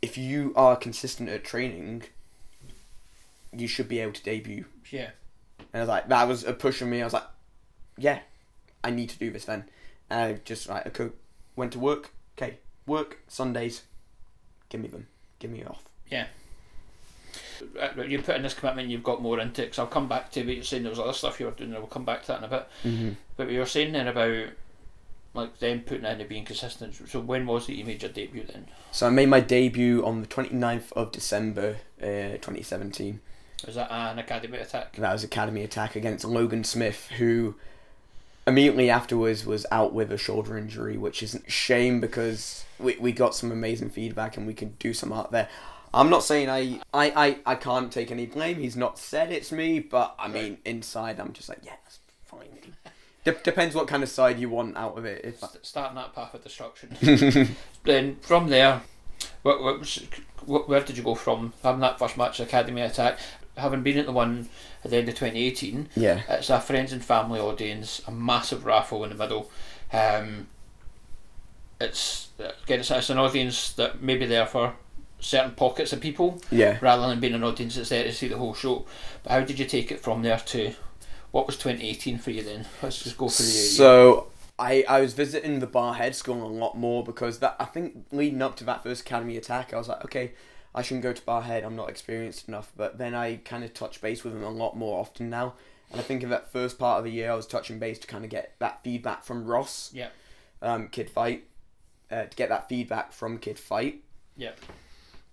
[0.02, 2.04] If you are consistent at training,
[3.56, 4.66] you should be able to debut.
[4.92, 5.10] Yeah.
[5.60, 7.02] And I was like, that was a push on me.
[7.02, 7.24] I was like,
[7.98, 8.20] yeah,
[8.84, 9.66] I need to do this then.
[10.10, 11.14] And I just like, okay,
[11.56, 12.12] went to work.
[12.38, 13.84] Okay, work Sundays.
[14.70, 15.08] Give me them.
[15.40, 15.84] Give me off.
[16.10, 16.28] Yeah.
[17.80, 19.66] Uh, You put in this commitment, you've got more into it.
[19.66, 20.84] Because I'll come back to what you're saying.
[20.84, 21.72] There was other stuff you were doing.
[21.72, 22.68] and We'll come back to that in a bit.
[22.84, 23.10] Mm-hmm.
[23.38, 24.48] But you were saying then about
[25.34, 26.94] like them putting in and being consistent.
[27.08, 28.68] So when was it you made your debut then?
[28.92, 33.22] So I made my debut on the 29th of December, uh, 2017.
[33.66, 34.96] Was that an academy attack?
[34.98, 37.56] That was Academy Attack against Logan Smith, who
[38.48, 43.12] immediately afterwards was out with a shoulder injury, which is a shame because we, we
[43.12, 45.48] got some amazing feedback and we can do some art there.
[45.94, 48.58] I'm not saying I, I, I, I can't take any blame.
[48.58, 52.48] He's not said it's me, but I mean, inside I'm just like, yeah, that's fine.
[53.26, 55.26] De- depends what kind of side you want out of it.
[55.26, 56.96] If St- starting that path of destruction.
[57.84, 58.82] then from there,
[59.42, 63.20] what, what, where did you go from having that first match, Academy Attack,
[63.58, 64.50] having been at the one
[64.84, 65.90] at the end of 2018?
[65.96, 69.52] yeah, It's a friends and family audience, a massive raffle in the middle.
[69.94, 70.48] Um,
[71.80, 74.74] it's again it's, it's an audience that maybe there for
[75.20, 76.78] certain pockets of people Yeah.
[76.82, 78.86] rather than being an audience that's there to see the whole show.
[79.24, 80.74] But how did you take it from there to
[81.32, 82.66] what was 2018 for you then?
[82.82, 84.28] Let's just go for the So
[84.60, 88.42] I I was visiting the Barrhead School a lot more because that I think leading
[88.42, 90.32] up to that first Academy attack, I was like, okay,
[90.74, 91.66] I shouldn't go to Barrhead.
[91.66, 92.72] I'm not experienced enough.
[92.78, 95.54] But then I kind of touch base with him a lot more often now.
[95.92, 98.08] And I think in that first part of the year, I was touching base to
[98.08, 100.08] kind of get that feedback from Ross, yeah,
[100.62, 101.44] um, Kid Fite,
[102.10, 104.02] uh, to get that feedback from Kid Fite.
[104.38, 104.52] yeah,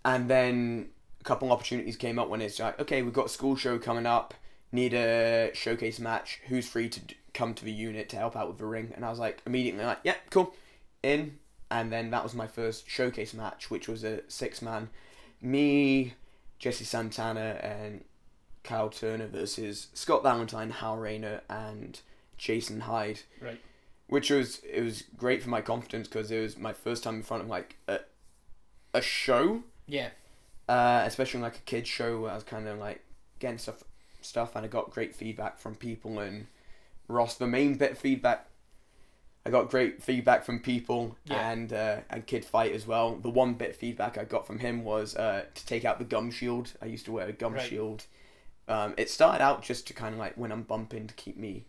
[0.05, 0.88] And then
[1.20, 3.79] a couple of opportunities came up when it's like, okay, we've got a school show
[3.79, 4.35] coming up,
[4.72, 6.40] need a showcase match.
[6.48, 8.92] Who's free to d- come to the unit to help out with the ring?
[8.96, 10.57] And I was like, immediately like, yeah, cool,
[11.05, 11.38] in.
[11.70, 14.88] And then that was my first showcase match, which was a six man,
[15.40, 16.14] me,
[16.59, 18.05] Jesse Santana, and
[18.64, 22.01] Kyle Turner versus Scott Valentine, Hal Rayner, and
[22.37, 23.20] Jason Hyde.
[23.40, 23.61] Right,
[24.09, 27.22] which was it was great for my confidence because it was my first time in
[27.22, 28.01] front of like a,
[28.94, 29.62] a show.
[29.87, 30.11] Yeah,
[30.68, 33.05] uh, especially like a kids show where I was kind of like
[33.38, 33.85] getting stuff
[34.20, 36.46] stuff and I got great feedback from people and
[37.07, 38.48] Ross the main bit of feedback
[39.48, 41.50] I got great feedback from people Yeah.
[41.50, 43.16] and uh, and Kid Fite as well.
[43.16, 46.04] The one bit of feedback I got from him was uh, to take out the
[46.04, 46.72] gum shield.
[46.82, 47.68] I used to wear a gum Right.
[47.68, 48.04] shield.
[48.68, 51.64] Um, it started out just to kind of like when I'm bumping to keep me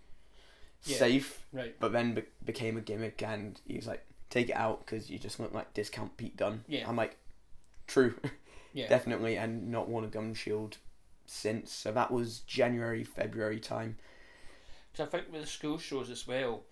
[0.83, 0.97] Yeah.
[0.97, 4.85] safe, right, but then be- became a gimmick and he was like take it out
[4.85, 6.65] because you just look like discount Pete Dunne.
[6.67, 6.87] Yeah.
[6.87, 7.15] I'm like
[7.87, 8.15] true
[8.73, 10.77] yeah, definitely and not worn a gum shield
[11.25, 13.97] since so that was january february time
[14.93, 16.63] 'Cause I think with the school shows as well,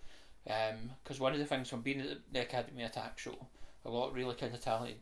[1.04, 3.36] because one of the things from being at the- Academy Attack show,
[3.84, 4.96] a lot of really kind of talented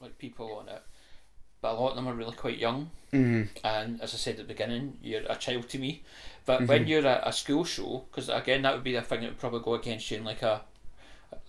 [0.00, 0.82] like people on it,
[1.60, 2.90] but a lot of them are really quite young.
[3.12, 3.48] mm.
[3.64, 6.02] And as I said at the beginning, you're a child to me.
[6.44, 9.30] But when you're at a school show, because again that would be the thing that
[9.30, 10.62] would probably go against you in like a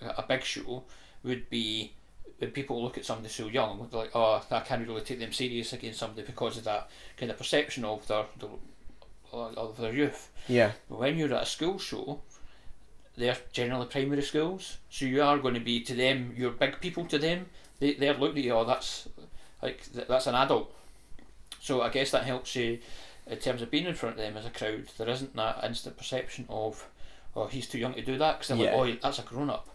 [0.01, 0.83] a, a big show,
[1.23, 1.93] would be
[2.39, 5.31] when people look at somebody so young, they're like, oh, I can't really take them
[5.33, 8.49] serious against somebody because of that kind of perception of their, their
[9.31, 10.29] of their youth.
[10.47, 12.21] yeah But when you're at a school show,
[13.17, 17.05] they're generally primary schools, so you are going to be to them, you're big people
[17.05, 17.47] to them.
[17.79, 19.07] They they're looking at you, oh, that's
[19.61, 20.73] like th- that's an adult.
[21.59, 22.79] So I guess that helps you
[23.27, 24.85] in terms of being in front of them as a crowd.
[24.97, 26.85] There isn't that instant perception of,
[27.35, 28.75] oh, he's too young to do that, because they're Yeah.
[28.75, 29.69] like, oh, that's a grown up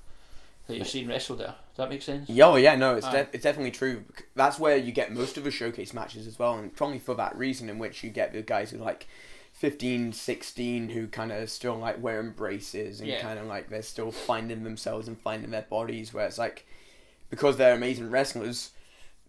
[0.67, 1.47] that you've seen wrestle there.
[1.75, 2.29] Does that make sense?
[2.29, 4.03] yeah oh yeah no it's, de- it's definitely true
[4.35, 7.35] that's where you get most of the showcase matches as well and probably for that
[7.39, 9.07] reason in which you get the guys who like
[9.59, 13.21] 15 16 who kind of still like wearing braces and Yeah.
[13.21, 16.67] kind of like they're still finding themselves and finding their bodies where it's like
[17.31, 18.71] because they're amazing wrestlers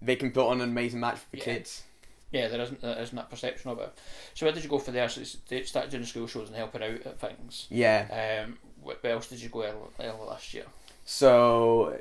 [0.02, 1.44] they can put on an amazing match for the Yeah.
[1.44, 1.84] kids
[2.32, 3.92] Yeah, there isn't there isn't that perception of it.
[4.36, 5.10] So where did you go for there?
[5.10, 7.66] So they started doing school shows and helping out at things.
[7.72, 10.66] yeah Um, wh- where else did you go early, early last year?
[11.06, 12.00] So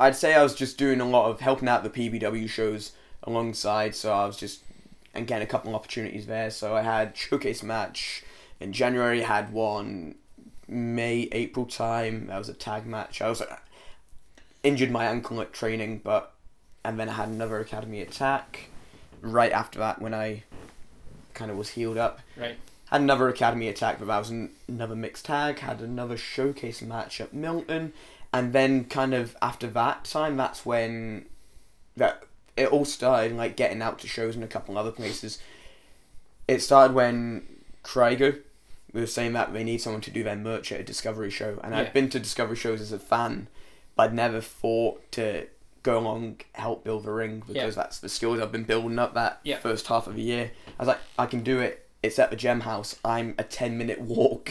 [0.00, 2.90] I'd say I was just doing a lot of helping out the PBW shows
[3.22, 3.94] alongside.
[3.94, 4.64] So I was just
[5.14, 6.50] and getting a couple of opportunities there.
[6.50, 8.22] So I had showcase match
[8.60, 9.22] in January.
[9.22, 10.14] Had one
[10.68, 12.26] May April time.
[12.28, 13.20] That was a tag match.
[13.20, 13.56] I was uh,
[14.62, 16.32] injured my ankle at training, but
[16.84, 18.68] and then I had another academy attack
[19.20, 20.44] right after that when I
[21.34, 22.56] kind of was healed up Right.
[22.86, 25.58] had another academy attack, but that was an, another mixed tag.
[25.58, 27.92] Had another showcase match at Milton,
[28.32, 31.26] and then kind of after that time, that's when
[31.96, 32.22] that
[32.60, 33.36] it all started.
[33.36, 35.38] Like getting out to shows in a couple other places.
[36.48, 37.46] It started when
[37.82, 38.40] Krieger
[38.92, 41.72] was saying that they need someone to do their merch at a Discovery show, and
[41.72, 41.80] Yeah.
[41.80, 43.46] I'd been to Discovery shows as a fan,
[43.94, 45.46] but I'd never thought to
[45.82, 47.70] go along help build the ring because Yeah.
[47.70, 49.58] that's the skills I've been building up that Yeah.
[49.58, 50.50] first half of the year.
[50.78, 51.86] I was like, I can do it.
[52.02, 52.96] It's at the Gem House.
[53.04, 54.50] I'm a ten minute walk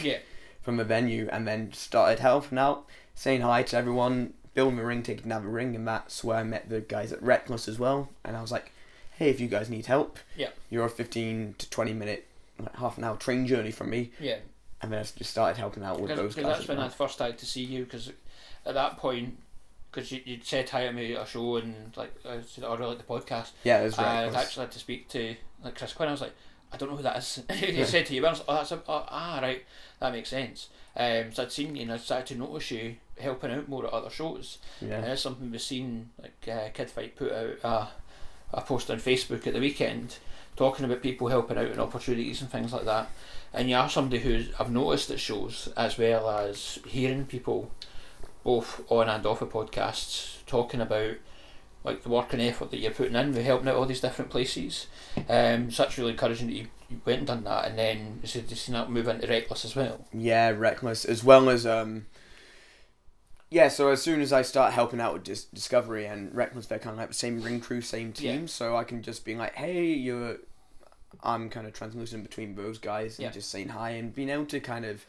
[0.62, 5.02] from the venue, and then started helping out, saying hi to everyone, building the ring,
[5.02, 8.08] taking down the ring, and that's where I met the guys at Reckless as well.
[8.24, 8.72] And I was like,
[9.18, 10.48] hey, if you guys need help, Yeah.
[10.70, 12.26] you're a fifteen to twenty minute,
[12.58, 14.38] like half an hour train journey from me, Yeah.
[14.82, 16.44] and then I just started helping out with those guys.
[16.44, 16.78] that's when.
[16.78, 17.84] I first started to see you.
[17.84, 18.10] Because
[18.66, 19.38] at that point,
[19.90, 22.76] because you you'd said hi to me at a show and like I said, or
[22.78, 26.08] like the podcast, Yeah, was and I actually had to speak to like Chris Quinn.
[26.08, 26.34] I was like,
[26.72, 27.42] I don't know who that is.
[27.52, 29.64] he said to you, I was like, oh, that's a, oh, ah right,
[30.00, 30.68] that makes sense.
[30.96, 33.92] Um, so I'd seen you and I started to notice you helping out more at
[33.92, 34.58] other shows.
[34.80, 37.88] And yeah, that's something we've seen, like uh, Kid Fite put out a,
[38.56, 40.18] a post on Facebook at the weekend
[40.56, 43.08] talking about people helping out and opportunities and things like that.
[43.52, 47.70] And you are somebody who I've noticed at shows as well as hearing people
[48.44, 51.14] both on and off of podcasts talking about
[51.82, 54.30] like the work and effort that you're putting in with helping out all these different
[54.30, 54.86] places.
[55.28, 58.28] Um, so that's really encouraging that you, you went and done that and then you
[58.28, 60.04] said you've seen that move into Reckless as well.
[60.12, 62.06] yeah, Reckless as well as um.
[63.50, 66.78] Yeah, so as soon as I start helping out with Dis- Discovery and Reckless, they're
[66.78, 68.42] kind of like the same ring crew, same team.
[68.42, 68.46] Yeah.
[68.46, 70.36] So I can just be like, hey, you're.
[71.24, 73.30] I'm kind of translucent between those guys and Yeah.
[73.32, 75.04] just saying hi and being able to kind of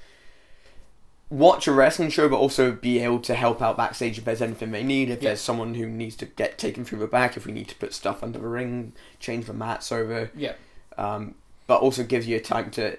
[1.29, 4.71] watch a wrestling show, but also be able to help out backstage if there's anything
[4.71, 5.09] they need.
[5.09, 5.29] If Yeah.
[5.29, 7.93] there's someone who needs to get taken through the back, if we need to put
[7.93, 10.31] stuff under the ring, change the mats over.
[10.35, 10.53] Yeah.
[10.97, 11.35] Um,
[11.67, 12.97] but also gives you a time to.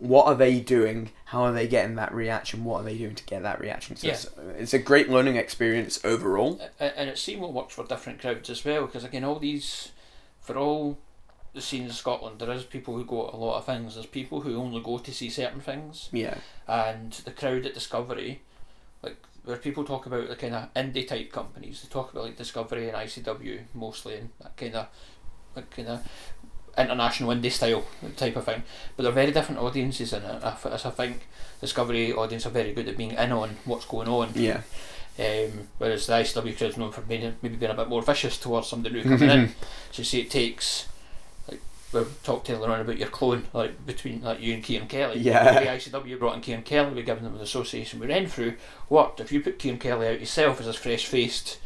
[0.00, 1.10] What are they doing?
[1.26, 2.64] How are they getting that reaction?
[2.64, 3.96] What are they doing to get that reaction?
[3.96, 4.14] So Yeah.
[4.14, 4.26] it's,
[4.58, 6.58] it's a great learning experience overall.
[6.80, 9.92] And it seems what works for different crowds as well because again all these
[10.40, 10.98] for all
[11.52, 14.06] the scenes in Scotland there is people who go to a lot of things there's
[14.06, 16.38] people who only go to see certain things Yeah.
[16.66, 18.40] and the crowd at Discovery
[19.02, 22.36] like where people talk about the kind of indie type companies they talk about like
[22.36, 24.86] Discovery and ICW mostly and that kind of
[25.56, 26.00] like kind of
[26.78, 27.84] international indie style
[28.16, 28.62] type of thing
[28.96, 31.26] but they're very different audiences in it I, I think
[31.60, 34.62] Discovery audience are very good at being in on what's going on Yeah.
[35.18, 38.68] um, whereas the ICW crowd's known for being, maybe being a bit more vicious towards
[38.68, 39.48] somebody new coming in.
[39.92, 40.88] So you see, it takes
[41.50, 41.60] like
[41.92, 45.18] we've talked earlier on about your clone, like between like you and Kieran Kelly.
[45.18, 45.60] Yeah.
[45.60, 48.54] The ICW brought in Kieran Kelly, we given them an association with Renfrew.
[48.88, 51.58] What if you put Kieran Kelly out yourself as a fresh faced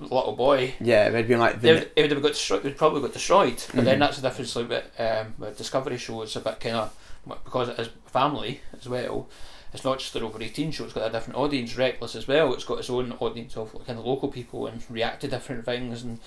[0.00, 0.74] little boy?
[0.80, 2.64] Yeah, they'd be like, They the, would, it would have got destroyed.
[2.64, 3.62] Would probably got destroyed.
[3.74, 4.00] But then Mhm.
[4.00, 4.56] that's the difference.
[4.56, 6.96] Like with, um, with Discovery show, it's a bit kind of
[7.44, 9.28] because it is family as well.
[9.72, 10.84] It's not just an over eighteen show.
[10.84, 11.76] It's got a different audience.
[11.76, 12.52] Reckless as well.
[12.54, 16.02] It's got its own audience of kind of local people and react to different things
[16.02, 16.18] and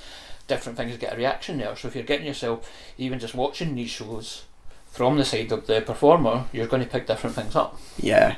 [0.48, 1.76] different things get a reaction there.
[1.76, 4.44] So if you're getting yourself even just watching these shows
[4.92, 7.78] from the side of the performer, you're going to pick different things up.
[7.98, 8.36] yeah,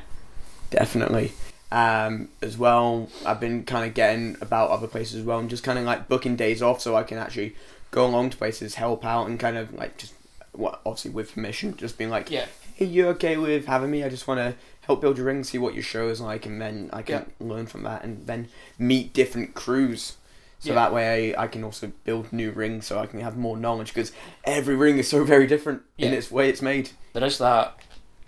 [0.71, 1.33] definitely.
[1.71, 5.63] Um, as well, I've been kind of getting about other places as well and just
[5.63, 7.55] kind of like booking days off so I can actually
[7.91, 10.13] go along to places, help out, and kind of like just,
[10.51, 14.03] what obviously with permission, just being like, Yeah, hey, you okay with having me?
[14.03, 16.61] I just want to help build your ring, see what your show is like, and
[16.61, 18.47] then I can learn from that and then
[18.77, 20.17] meet different crews.
[20.59, 20.75] So Yeah.
[20.75, 23.93] that way I, I can also build new rings so I can have more knowledge
[23.93, 24.11] because
[24.45, 26.91] every ring is so very different in its way it's made.
[27.13, 27.77] there is that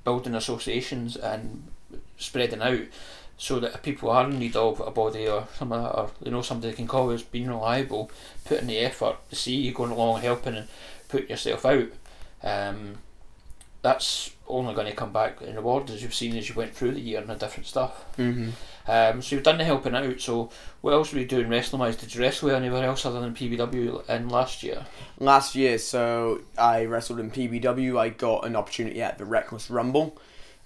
[0.04, 1.64] building associations and
[2.18, 2.80] spreading out
[3.38, 6.12] so that if people are in need of a body or something like that, or
[6.22, 8.12] they know somebody they can call who's being reliable,
[8.46, 10.68] putting the effort to see you going along helping and
[11.08, 11.90] putting yourself out,
[12.44, 12.98] um,
[13.82, 16.92] that's only going to come back in reward as you've seen as you went through
[16.92, 18.06] the year and the different stuff.
[18.18, 18.50] Mm-hmm.
[18.90, 20.20] Um, so you've done the helping out.
[20.20, 20.50] So
[20.82, 21.98] what else were you doing wrestling wise?
[21.98, 24.86] Did you wrestle anywhere else other than PBW in last year?
[25.20, 28.00] Last year, so I wrestled in PBW.
[28.00, 30.18] I got an opportunity at the Reckless Rumble,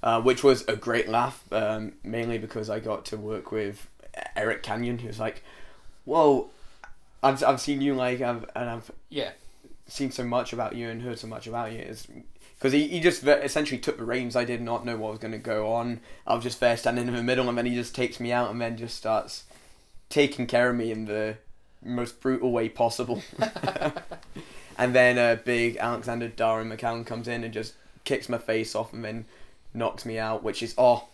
[0.04, 3.88] uh, which was a great laugh, um, mainly because I got to work with
[4.36, 5.44] Eric Canyon, who's like,
[6.06, 6.50] "Whoa,
[7.24, 9.32] I've, I've seen you like, I've, and I've Yeah,
[9.88, 11.96] seen so much about you and heard so much about you."
[12.58, 14.36] Because he, he just essentially took the reins.
[14.36, 16.00] I did not know what was going to go on.
[16.28, 18.52] I was just there standing in the middle, and then he just takes me out
[18.52, 19.46] and then just starts
[20.10, 21.38] taking care of me in the
[21.84, 23.24] most brutal way possible.
[24.78, 28.94] and then a big Alexander Darren McCown comes in and just kicks my face off
[28.94, 29.26] and then
[29.74, 31.08] knocks me out, which is oh,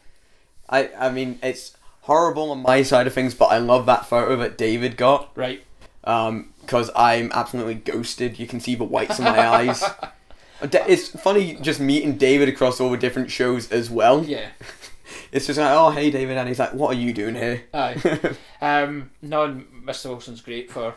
[0.70, 4.36] I I mean it's horrible on my side of things, but I love that photo
[4.38, 5.64] that David got right.
[6.04, 8.40] um because I'm absolutely ghosted.
[8.40, 9.84] You can see the whites in my eyes.
[10.60, 14.24] It's funny just meeting David across all the different shows as well.
[14.24, 14.50] Yeah.
[15.32, 17.64] It's just like, oh hey David, and he's like, what are you doing here?
[17.74, 18.36] Aye.
[18.62, 20.08] um, no, Mr.
[20.08, 20.96] Wilson's great for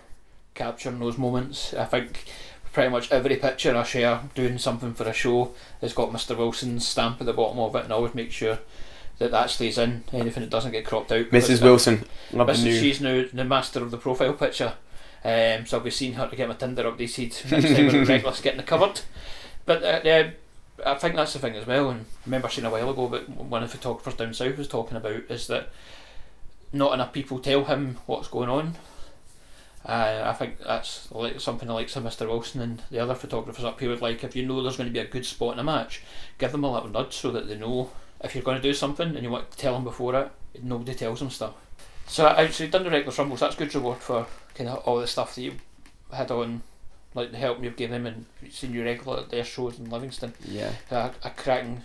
[0.54, 1.74] capturing those moments.
[1.74, 2.24] I think
[2.72, 6.36] pretty much every picture I share doing something for a show has got Mr.
[6.36, 8.58] Wilson's stamp at the bottom of it, and I always make sure
[9.18, 10.04] that that stays in.
[10.12, 11.26] Anything that doesn't get cropped out.
[11.26, 11.58] Mrs.
[11.58, 12.64] that- Wilson, love Mrs.
[12.64, 12.78] new.
[12.78, 14.74] She's now the master of the profile picture.
[15.22, 18.40] Um, so I'll be seeing her to get my Tinder updated next time when Reckless
[18.40, 19.02] getting the covered.
[19.66, 20.30] But uh, uh,
[20.86, 21.90] I think that's the thing as well.
[21.90, 24.68] And I remember seeing a while ago, but one of the photographers down south was
[24.68, 25.68] talking about is that
[26.72, 28.76] not enough people tell him what's going on.
[29.84, 32.28] Uh, I think that's like something like Sir Mr.
[32.28, 34.22] Wilson and the other photographers up here would like.
[34.22, 36.02] If you know there's going to be a good spot in a match,
[36.38, 37.90] give them a little nudge so that they know
[38.22, 40.30] if you're going to do something and you want to tell them before it.
[40.62, 41.54] Nobody tells them stuff.
[42.06, 43.40] So you've done the Reckless Rumbles.
[43.40, 45.54] That's good reward for kind of all the stuff that you
[46.12, 46.62] had on,
[47.14, 50.34] like the help you've given them and seen you regular at their shows in Livingston.
[50.44, 50.72] Yeah.
[50.90, 51.82] A, a cracking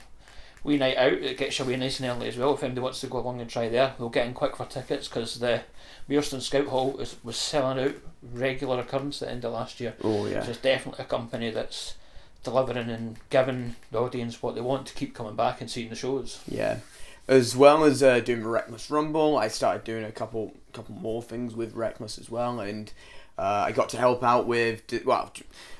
[0.63, 1.13] wee night out.
[1.13, 2.55] It gets you away nice and early as well.
[2.55, 5.07] If anybody wants to go along and try there, they'll get in quick for tickets
[5.07, 5.61] because the
[6.07, 7.95] Murieston Scout Hall is, was selling out
[8.33, 9.95] regular occurrence at the end of last year.
[10.03, 10.43] Oh yeah.
[10.43, 11.95] So it's definitely a company that's
[12.43, 15.95] delivering and giving the audience what they want to keep coming back and seeing the
[15.95, 16.41] shows.
[16.47, 16.79] Yeah.
[17.27, 21.23] As well as uh, doing the Reckless Rumble, I started doing a couple couple more
[21.23, 22.91] things with Reckless as well, and
[23.37, 25.33] uh, I got to help out with well,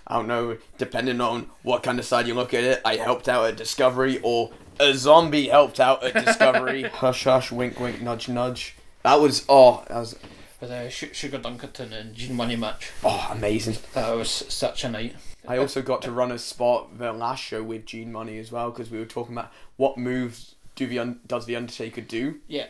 [0.07, 2.81] I don't know, depending on what kind of side you look at it.
[2.83, 6.81] I helped out at Discovery, or a zombie helped out at Discovery.
[6.93, 8.74] hush, hush, wink, wink, nudge, nudge.
[9.05, 10.17] That was oh, that was
[10.59, 12.91] with uh, Sugar Dunkerton and Gene Money match.
[13.03, 13.77] oh amazing.
[13.93, 15.15] That was such a night.
[15.47, 18.71] I also got to run a spot the last show with Gene Money as well
[18.71, 22.39] because we were talking about what moves do the un- does the Undertaker do.
[22.47, 22.65] Yeah.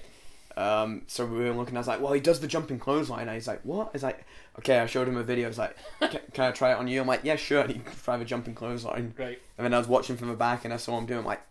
[0.58, 1.78] Um, so we were looking.
[1.78, 3.30] I was like, well, he does the jumping clothesline.
[3.30, 3.92] And he's like, what?
[3.94, 4.26] He's like,
[4.60, 4.80] okay.
[4.80, 5.46] I showed him a video.
[5.46, 7.00] I was like, can, can I try it on you?
[7.00, 7.62] I'm like, yeah, sure.
[7.62, 9.14] And he tried the jumping clothesline.
[9.18, 9.40] Right.
[9.58, 11.20] And then I was watching from the back and I saw him doing.
[11.20, 11.42] I'm like,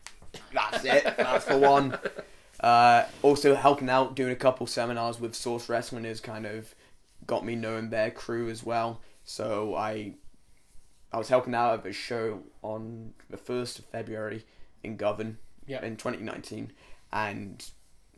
[0.53, 1.05] that's it.
[1.17, 1.99] That's the one.
[2.65, 6.75] Uh, also helping out, doing a couple seminars with Source Wrestling has kind of
[7.27, 9.01] got me knowing their crew as well.
[9.25, 10.15] So I,
[11.13, 14.45] I was helping out at a show on the first of February
[14.83, 15.85] in Govan Yeah.
[15.85, 16.73] in 2019,
[17.13, 17.65] and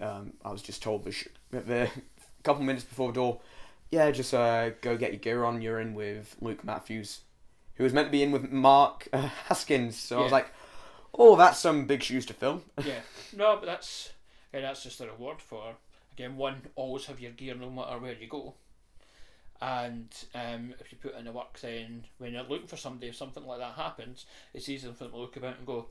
[0.00, 1.90] um, I was just told the, sh- the
[2.44, 3.40] couple minutes before the door,
[3.90, 5.60] yeah, just uh, go get your gear on.
[5.60, 7.20] You're in with Luke Matthews,
[7.74, 9.96] who was meant to be in with Mark uh, Haskins.
[9.96, 10.48] So I was like,
[11.14, 12.62] oh, that's some big shoes to fill.
[12.84, 13.00] yeah.
[13.36, 14.10] No, but that's
[14.56, 15.74] yeah, that's just a reward for
[16.14, 18.54] again one always have your gear no matter where you go.
[19.60, 23.16] And um, if you put in the work, then when you're looking for somebody, if
[23.16, 25.86] something like that happens, it's easy for them to look about and go,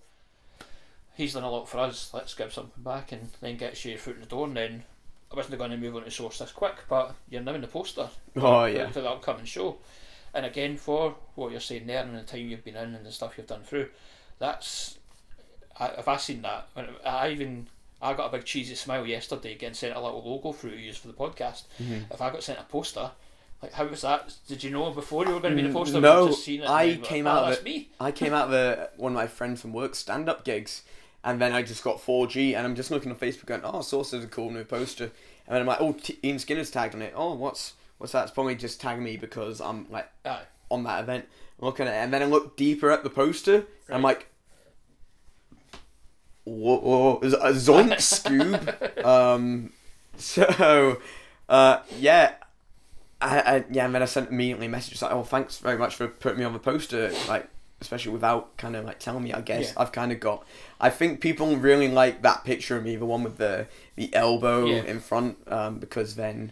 [1.16, 2.12] "He's done a lot for us.
[2.14, 4.46] Let's give something back," and then get your foot in the door.
[4.46, 4.84] And then
[5.32, 7.68] I wasn't going to move on to source this quick, but you're now in the
[7.68, 8.10] poster.
[8.36, 9.78] Oh yeah, for the upcoming show.
[10.34, 13.12] And again, for what you're saying there and the time you've been in and the
[13.12, 13.90] stuff you've done through,
[14.38, 15.00] that's
[15.80, 16.68] I, if I seen that,
[17.06, 17.68] I even
[18.02, 20.98] I got a big cheesy smile yesterday getting sent a little logo through to use
[20.98, 21.64] for the podcast.
[21.82, 22.12] Mm-hmm.
[22.14, 23.12] If I got sent a poster,
[23.62, 24.34] like how was that?
[24.48, 25.98] Did you know before you were going to be in the poster?
[25.98, 27.90] Mm, No, just seen it I came oh, out of it- me.
[28.00, 30.84] I came out of the, one of my friends from work stand up gigs,
[31.24, 34.14] and then I just got 4G, and I'm just looking on Facebook going, oh, Source
[34.14, 37.02] is a cool new poster, and then I'm like, oh, T- Ian Skinner's tagged on
[37.02, 37.14] it.
[37.16, 38.24] Oh, what's what's that?
[38.24, 40.42] It's probably just tagging me because I'm like Aye.
[40.70, 41.26] on that event,
[41.60, 44.28] looking at it, and then I look deeper at the poster, and I'm like,
[46.46, 49.06] whoa, whoa Zoink Scoob?
[49.06, 49.72] um,
[50.18, 50.98] so,
[51.50, 52.36] uh, yeah.
[53.22, 55.96] I, I, yeah, and then I sent immediately a message like, "Oh, thanks very much
[55.96, 57.48] for putting me on the poster." Like,
[57.82, 59.34] especially without kind of like telling me.
[59.34, 59.82] I guess Yeah.
[59.82, 60.46] I've kind of got.
[60.80, 64.66] I think people really like that picture of me, the one with the the elbow
[64.66, 64.84] Yeah.
[64.84, 66.52] in front, um, because then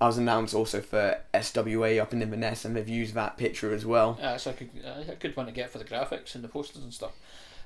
[0.00, 3.86] I was announced also for SWA up in Inverness, and they've used that picture as
[3.86, 4.18] well.
[4.22, 6.48] Uh, it's a good, uh, a good one to get for the graphics and the
[6.48, 7.12] posters and stuff.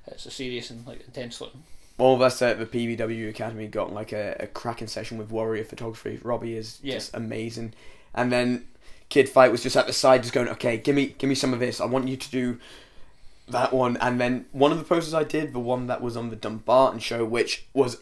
[0.07, 1.63] It's a serious and like intense looking.
[1.99, 5.65] All of us at the PBW Academy got like a, a cracking session with Warrior
[5.65, 6.19] Photography.
[6.23, 6.95] Robbie is Yeah.
[6.95, 7.75] just amazing,
[8.15, 8.67] and then
[9.09, 11.53] Kid Fite was just at the side, just going, "Okay, give me, give me some
[11.53, 11.81] of this.
[11.81, 12.59] I want you to do
[13.49, 16.31] that one." And then one of the posters I did, the one that was on
[16.31, 17.99] the Dumbarton show, which was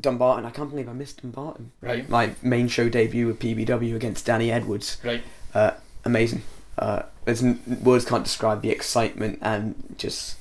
[0.00, 0.44] Dumbarton.
[0.46, 1.72] I can't believe I missed Dumbarton.
[1.80, 2.08] Right.
[2.08, 4.96] My main show debut with PBW against Danny Edwards.
[5.04, 5.22] Right.
[5.54, 5.72] Uh,
[6.04, 6.42] amazing.
[6.78, 10.36] Uh, there's n- words can't describe the excitement and just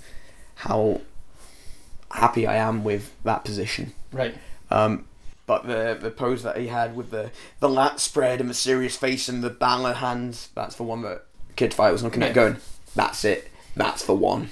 [0.56, 1.02] how
[2.12, 3.94] happy I am with that position.
[4.12, 4.36] Right.
[4.72, 5.06] Um,
[5.48, 8.96] but the the pose that he had with the the lat spread and the serious
[8.98, 12.30] face and the banner hands, that's the one that Kid Fite was looking Yeah.
[12.30, 12.58] at going,
[12.96, 13.52] that's it.
[13.76, 14.50] That's the one.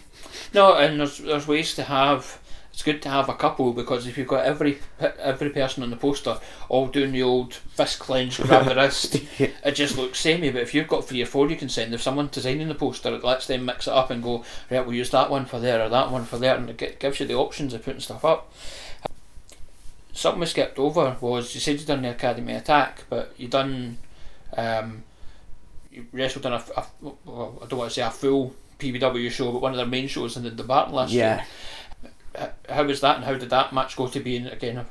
[0.54, 2.40] No, and there's there's ways to have.
[2.74, 5.96] It's good to have a couple because if you've got every every person on the
[5.96, 10.50] poster all doing the old fist clench, grab the wrist, it just looks samey.
[10.50, 11.94] But if you've got three or four, you can send.
[11.94, 14.84] If someone designing the poster, it lets them mix it up and go right.
[14.84, 17.28] We'll use that one for there or that one for there, and it gives you
[17.28, 18.52] the options of putting stuff up.
[20.16, 23.98] Something we skipped over was you said you done the academy attack, but you done
[24.56, 25.04] um,
[25.92, 26.86] you wrestled on a, a
[27.26, 30.08] well, I don't want to say a full PBW show, but one of their main
[30.08, 31.42] shows in Dumbarton last year Yeah.
[31.42, 31.48] h-
[32.70, 34.86] how was that and how did that match go to be and again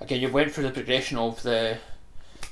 [0.00, 1.78] again you went through the progression of the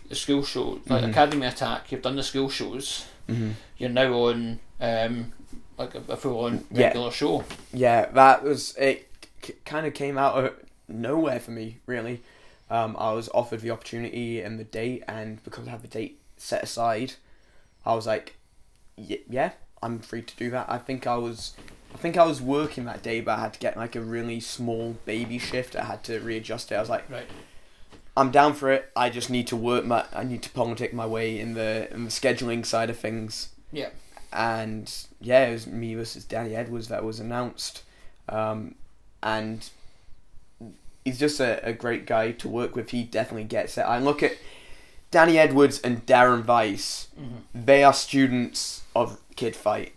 [0.08, 1.10] the school show like Mhm.
[1.10, 5.32] academy attack you've done the school shows hmm you're now on um
[5.78, 6.86] like a, a full on Yeah.
[6.88, 9.08] regular show Yeah, that was it.
[9.42, 10.54] C- kind of came out of
[10.88, 12.22] nowhere for me, really.
[12.70, 16.20] Um, I was offered the opportunity and the date, and because I had the date
[16.36, 17.14] set aside,
[17.84, 18.36] I was like,
[18.96, 19.50] "Y- "Yeah,
[19.82, 21.54] I'm free to do that." I think I was,
[21.94, 24.40] I think I was working that day, but I had to get like a really
[24.40, 25.76] small baby shift.
[25.76, 26.74] I had to readjust it.
[26.74, 27.26] I was like, right
[28.16, 28.90] "I'm down for it.
[28.96, 32.04] I just need to work my, I need to politic my way in the in
[32.04, 33.88] the scheduling side of things." yeah
[34.34, 37.84] and yeah, it was me versus Danny Edwards that was announced,
[38.28, 38.74] um,
[39.22, 39.70] and
[41.04, 42.90] he's just a, a great guy to work with.
[42.90, 43.82] He definitely gets it.
[43.82, 44.32] I look at
[45.12, 47.08] Danny Edwards and Darren Weiss.
[47.18, 47.42] Mhm.
[47.54, 49.92] They are students of Kid Fite.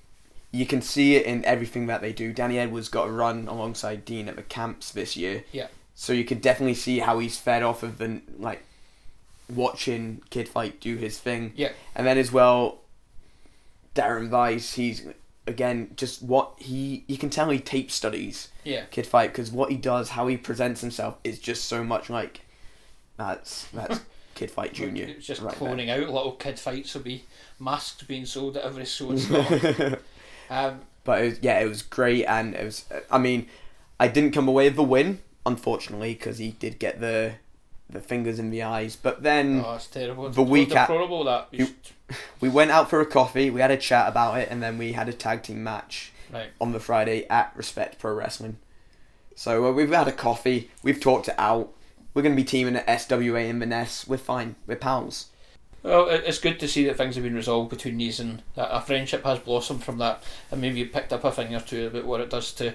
[0.57, 2.33] You can see it in everything that they do.
[2.33, 5.43] Danny Edwards got a run alongside Dean at the camps this year.
[5.51, 5.67] Yeah.
[5.93, 8.63] So you could definitely see how he's fed off of the like
[9.53, 11.53] watching Kid Fite do his thing.
[11.55, 11.71] Yeah.
[11.95, 12.79] And then as well,
[13.95, 15.07] Darren Weiss, he's
[15.45, 19.71] again just what he you can tell he tape studies yeah Kid Fite because what
[19.71, 22.41] he does, how he presents himself is just so much like
[23.15, 24.01] that's that's
[24.35, 25.05] Kid Fite Junior.
[25.05, 25.69] It's just right there.
[25.69, 27.23] cloning out little Kid Fites will be
[27.59, 29.97] masks being sold at every Scotland.
[30.49, 32.85] um, But it was, yeah, it was great, and it was.
[33.09, 33.47] I mean,
[33.99, 37.33] I didn't come away with the win, unfortunately, because he did get the
[37.89, 38.95] the fingers in the eyes.
[38.95, 40.29] But then oh, it's terrible.
[40.29, 41.47] The week at- deplorable that.
[41.51, 41.73] You You-
[42.41, 44.93] we went out for a coffee, we had a chat about it, and then we
[44.93, 46.49] had a tag team match right.
[46.61, 48.57] on the Friday at Respect Pro Wrestling.
[49.35, 51.73] So uh, we've had a coffee, we've talked it out.
[52.13, 54.07] We're going to be teaming at SWA Inverness.
[54.07, 54.55] We're fine.
[54.65, 55.27] We're pals.
[55.87, 58.81] Well, it's good to see that things have been resolved between these and that a
[58.81, 60.21] friendship has blossomed from that,
[60.51, 62.73] and maybe you picked up a thing or two about what it does to,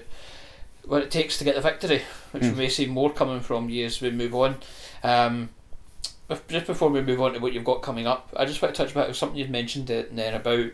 [0.85, 2.01] what it takes to get the victory,
[2.31, 2.57] which we Mm.
[2.57, 4.57] may see more coming from you as we move on.
[5.03, 5.49] Um,
[6.47, 8.83] just before we move on to what you've got coming up, I just want to
[8.83, 10.71] touch about something you'd mentioned then about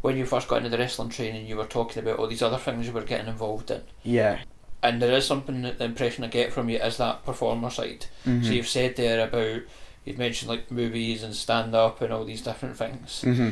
[0.00, 1.46] when you first got into the wrestling training.
[1.46, 4.38] You were talking about all these other things you were getting involved in, Yeah.
[4.82, 8.06] and there is something that the impression I get from you is that performer side.
[8.24, 8.44] Mm-hmm.
[8.44, 9.60] So you've said there about
[10.06, 13.20] you've mentioned like movies and stand up and all these different things.
[13.20, 13.50] hmm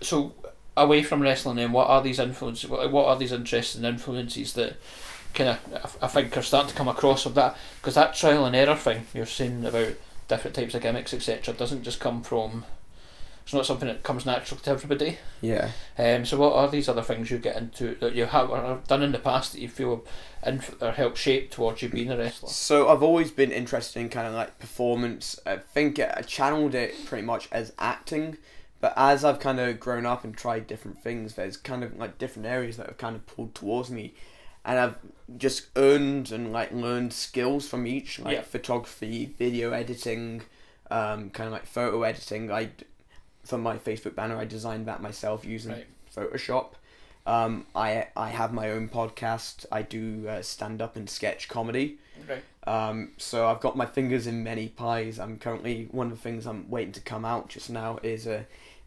[0.00, 0.32] So
[0.76, 2.70] away from wrestling, then what are these influences?
[2.70, 4.76] What what are these interests and influences that
[5.34, 7.56] kind of I think are starting to come across of that?
[7.80, 9.94] Because that trial and error thing you're saying about
[10.28, 12.64] different types of gimmicks, etc., doesn't just come from.
[13.44, 15.18] It's not something that comes natural to everybody.
[15.42, 15.70] Yeah.
[15.98, 18.86] Um, so what are these other things you get into that you have or have
[18.88, 20.04] done in the past that you feel
[20.46, 22.48] inf- or help shape towards you being a wrestler?
[22.48, 25.38] So I've always been interested in kind of like performance.
[25.44, 28.38] I think I channeled it pretty much as acting,
[28.80, 32.16] but as I've kind of grown up and tried different things, there's kind of like
[32.16, 34.14] different areas that have kind of pulled towards me,
[34.64, 34.96] and I've
[35.36, 38.42] just earned and like learned skills from each, like Yeah.
[38.42, 40.42] photography, video editing,
[40.90, 42.50] um, kind of like photo editing.
[42.50, 42.70] I,
[43.44, 45.86] for my Facebook banner, I designed that myself using Right.
[46.14, 46.72] Photoshop.
[47.26, 49.64] Um, I I have my own podcast.
[49.72, 51.98] I do uh, stand up and sketch comedy.
[52.28, 52.42] Right.
[52.66, 55.18] Um, so I've got my fingers in many pies.
[55.18, 58.46] I'm currently one of the things I'm waiting to come out just now is a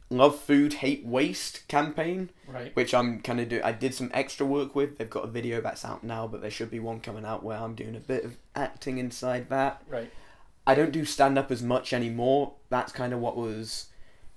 [0.10, 2.74] love food hate waste campaign, Right.
[2.76, 3.60] which I'm kind of do.
[3.64, 4.97] I did some extra work with.
[4.97, 7.58] They've got a video that's out now, but there should be one coming out where
[7.58, 9.84] I'm doing a bit of acting inside that.
[9.89, 10.12] Right.
[10.66, 12.53] I don't do stand up as much anymore.
[12.70, 13.88] That's kind of what was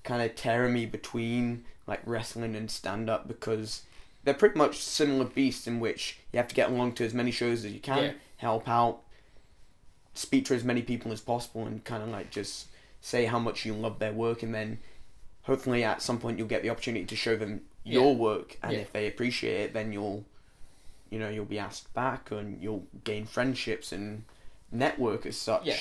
[0.04, 3.82] kind of tearing me between like wrestling and stand up because
[4.24, 7.30] they're pretty much similar beasts in which you have to get along to as many
[7.30, 8.12] shows as you can, Yeah.
[8.36, 9.00] help out,
[10.14, 12.66] speak to as many people as possible, and kind of like just
[13.00, 14.78] say how much you love their work, and then
[15.42, 18.18] hopefully at some point you'll get the opportunity to show them your Yeah.
[18.18, 18.78] work, and Yeah.
[18.80, 20.24] if they appreciate it, then you'll,
[21.08, 24.24] you know, you'll be asked back, and you'll gain friendships and
[24.70, 25.66] network as such.
[25.66, 25.80] Yeah.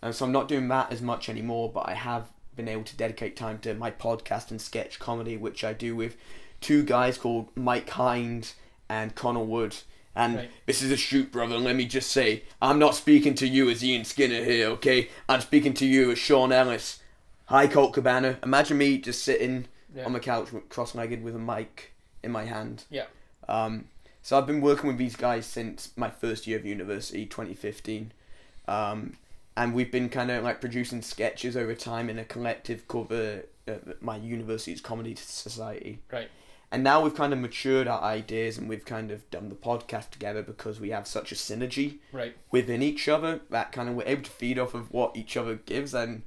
[0.00, 2.96] And so I'm not doing that as much anymore, but I have been able to
[2.96, 6.16] dedicate time to my podcast and sketch comedy, which I do with
[6.60, 8.52] two guys called Mike Hind
[8.88, 9.76] and Connor Wood.
[10.16, 10.50] And Right.
[10.66, 11.58] this is a shoot, brother.
[11.58, 15.08] Let me just say, I'm not speaking to you as Ian Skinner here, okay?
[15.28, 17.00] I'm speaking to you as Sean Ellis.
[17.46, 18.38] Hi, Colt Cabana.
[18.44, 20.04] Imagine me just sitting Yeah.
[20.06, 21.92] on the couch, cross-legged, with a mic
[22.22, 22.84] in my hand.
[22.90, 23.06] Yeah.
[23.48, 23.88] Um,
[24.22, 28.12] so I've been working with these guys since my first year of university, 2015.
[28.68, 29.16] Um,
[29.56, 33.72] and we've been kind of like producing sketches over time in a collective cover uh,
[34.00, 36.00] my university's comedy society.
[36.12, 36.28] Right.
[36.70, 40.10] And now we've kind of matured our ideas and we've kind of done the podcast
[40.10, 42.34] together because we have such a synergy Right.
[42.50, 45.54] within each other that kind of we're able to feed off of what each other
[45.54, 46.22] gives and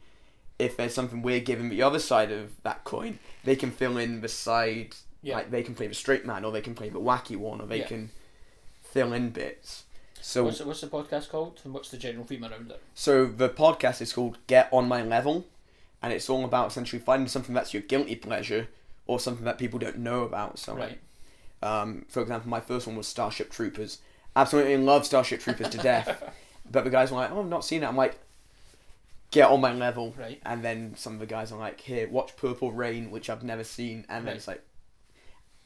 [0.58, 4.22] if there's something we're giving the other side of that coin they can fill in
[4.22, 5.36] the side Yeah.
[5.36, 7.68] like they can play the straight man or they can play the wacky one or
[7.68, 7.88] they Yeah.
[7.88, 8.10] can
[8.82, 9.84] fill in bits
[10.28, 12.82] so What's the, what's the podcast called and what's the general theme around it?
[12.94, 15.46] so the podcast is called get on my level
[16.02, 18.68] and it's all about essentially finding something that's your guilty pleasure
[19.08, 21.00] or something that people don't know about so Right.
[21.64, 24.00] um, for example, my first one was Starship Troopers.
[24.36, 26.22] Absolutely love Starship Troopers to death.
[26.70, 28.20] But the guys were like, "Oh, I've not seen it." I'm like,
[29.32, 30.42] "Get on my level." Right.
[30.46, 33.64] And then some of the guys are like, "Here, watch Purple Rain," which I've never
[33.64, 34.06] seen.
[34.10, 34.62] And then it's like,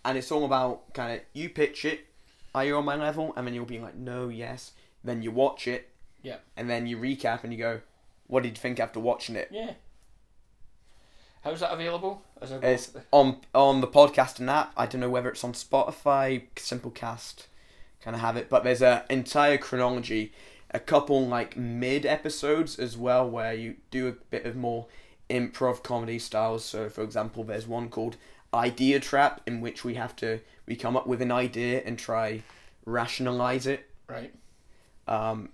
[0.06, 2.06] and it's all about kind of you pitch it.
[2.54, 3.34] Are you on my level?
[3.36, 4.72] And then you'll be like, "No, yes."
[5.04, 5.90] Then you watch it.
[6.22, 6.38] Yeah.
[6.56, 7.82] And then you recap and you go,
[8.28, 9.74] "What did you think after watching it?" Yeah.
[11.44, 12.22] How's that available?
[12.40, 14.74] As a It's on on the podcasting app.
[14.78, 17.48] I don't know whether it's on Spotify, Simplecast,
[18.02, 20.34] kind of have it, but there's a entire chronology,
[20.70, 24.86] a couple like mid episodes as well where you do a bit of more
[25.32, 26.64] improv comedy styles.
[26.64, 28.18] So, for example, there's one called
[28.54, 30.42] Idea Trap in which we have to
[30.72, 32.42] we come up with an idea and try
[32.86, 33.90] rationalize it.
[34.08, 34.34] right.
[35.08, 35.50] Um,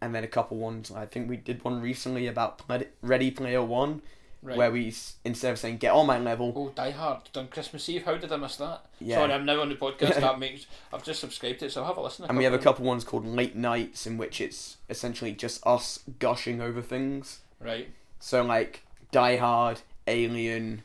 [0.00, 0.92] and then a couple ones.
[0.92, 2.62] I think we did one recently about
[3.02, 4.00] Ready Player One,
[4.42, 4.56] Right.
[4.56, 4.94] where we
[5.24, 8.04] instead of saying get on my level, Oh, Die Hard done Christmas Eve.
[8.04, 8.86] How did I miss that?
[9.00, 9.16] Yeah.
[9.16, 10.20] Sorry, I'm now on the podcast.
[10.20, 12.24] that makes I've just subscribed it, so I'll have a listen.
[12.28, 15.98] And we have a couple ones called late nights in which it's essentially just us
[16.20, 17.40] gushing over things.
[17.58, 17.88] Right.
[18.20, 20.82] So like Die Hard, Alien.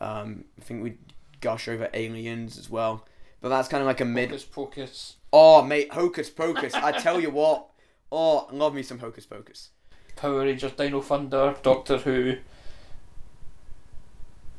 [0.00, 0.94] Um, I think we
[1.42, 3.04] gush over Aliens as well.
[3.40, 4.30] But that's kind of like a mid.
[4.30, 6.74] Hocus Pocus, Oh, mate, Hocus Pocus.
[6.74, 7.66] I tell you what.
[8.10, 9.70] Oh, love me some Hocus Pocus.
[10.16, 12.36] Power Rangers, Dino Thunder, Doctor Who.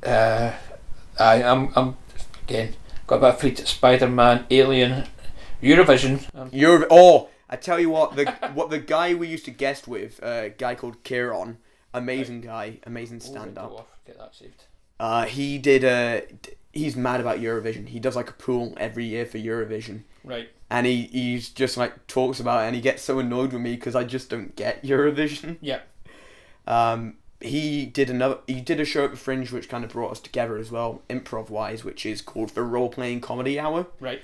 [0.05, 0.53] Uh,
[1.17, 1.97] I I'm I'm
[2.43, 2.75] again
[3.07, 5.07] got a bit of free Spider Man, Alien,
[5.63, 6.27] Eurovision.
[6.35, 9.87] Um, You're oh, I tell you what, the what the guy we used to guest
[9.87, 11.57] with, uh, a guy called Kieran,
[11.93, 13.89] amazing guy, amazing oh, stand up.
[14.05, 14.65] Get that saved.
[14.99, 16.23] Uh, he did a.
[16.73, 17.87] He's mad about Eurovision.
[17.87, 20.49] He does like a pool every year for Eurovision, Right.
[20.69, 23.75] and he he's just like talks about it, and he gets so annoyed with me
[23.75, 25.57] because I just don't get Eurovision.
[25.61, 25.79] Yeah.
[26.65, 28.39] Um, he did another.
[28.47, 31.01] He did a show at the Fringe, which kind of brought us together as well,
[31.09, 33.87] improv wise, which is called the Role Playing Comedy Hour.
[33.99, 34.21] Right.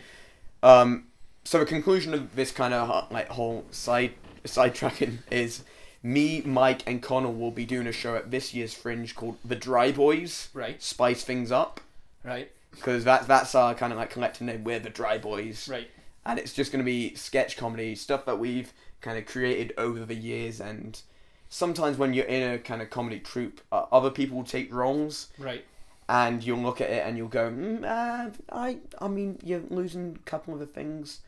[0.61, 1.07] Um,
[1.43, 4.13] so the conclusion of this kind of like whole side
[4.45, 5.63] sidetracking is
[6.03, 9.55] me, Mike, and Connor will be doing a show at this year's Fringe called The
[9.55, 10.49] Dry Boys.
[10.53, 10.81] Right.
[10.83, 11.79] Spice things up
[12.23, 12.51] Right.
[12.71, 14.63] because that's that's our kind of like collective name.
[14.63, 15.89] We're the Dry Boys, Right.
[16.25, 20.15] and it's just gonna be sketch comedy stuff that we've kind of created over the
[20.15, 20.59] years.
[20.59, 21.01] And
[21.49, 25.29] sometimes when you're in a kind of comedy troupe, uh, other people will take roles
[25.37, 25.63] Right.
[26.09, 30.17] and you'll look at it and you'll go, mm, uh, I, I mean, you're losing
[30.19, 31.19] a couple of the things,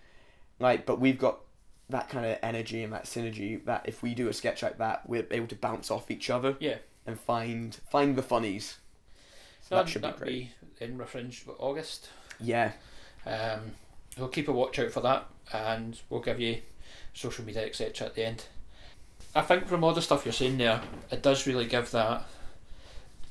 [0.59, 1.39] like, but we've got
[1.89, 5.07] that kind of energy and that synergy that if we do a sketch like that,
[5.07, 6.77] we're able to bounce off each other Yeah.
[7.05, 8.77] and find find the funnies.
[9.61, 10.49] So that should be great.
[10.79, 12.09] be Fringe August.
[12.39, 12.73] Yeah,
[13.25, 13.71] Um,
[14.17, 16.61] we'll keep a watch out for that, and we'll give you
[17.13, 18.07] social media etc.
[18.07, 18.45] at the end.
[19.33, 20.81] I think from all the stuff you're saying there,
[21.11, 22.25] it does really give that.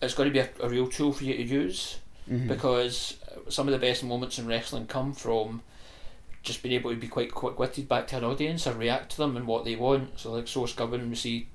[0.03, 1.99] It's going to be a, a real tool for you to use
[2.31, 2.49] Mhm.
[2.49, 3.17] because
[3.49, 5.63] some of the best moments in wrestling come from
[6.45, 9.17] just being able to be quite quick witted back to an audience and react to
[9.17, 10.21] them and what they want.
[10.21, 11.49] So like source Govan, we see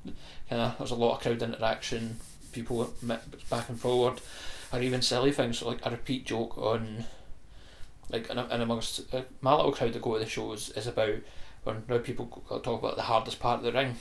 [0.50, 2.18] kind of there's a lot of crowd interaction,
[2.52, 4.20] people back and forward,
[4.74, 7.06] or even silly things so like a repeat joke on
[8.10, 11.16] like and, and amongst uh, my little crowd that go to the shows is about
[11.64, 13.96] when now people talk about the hardest part of the ring.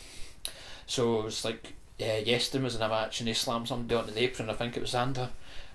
[0.87, 4.23] So it's like yeah, Yeston was in a match and he slammed somebody onto the
[4.23, 4.49] apron.
[4.49, 5.29] I think it was Xander,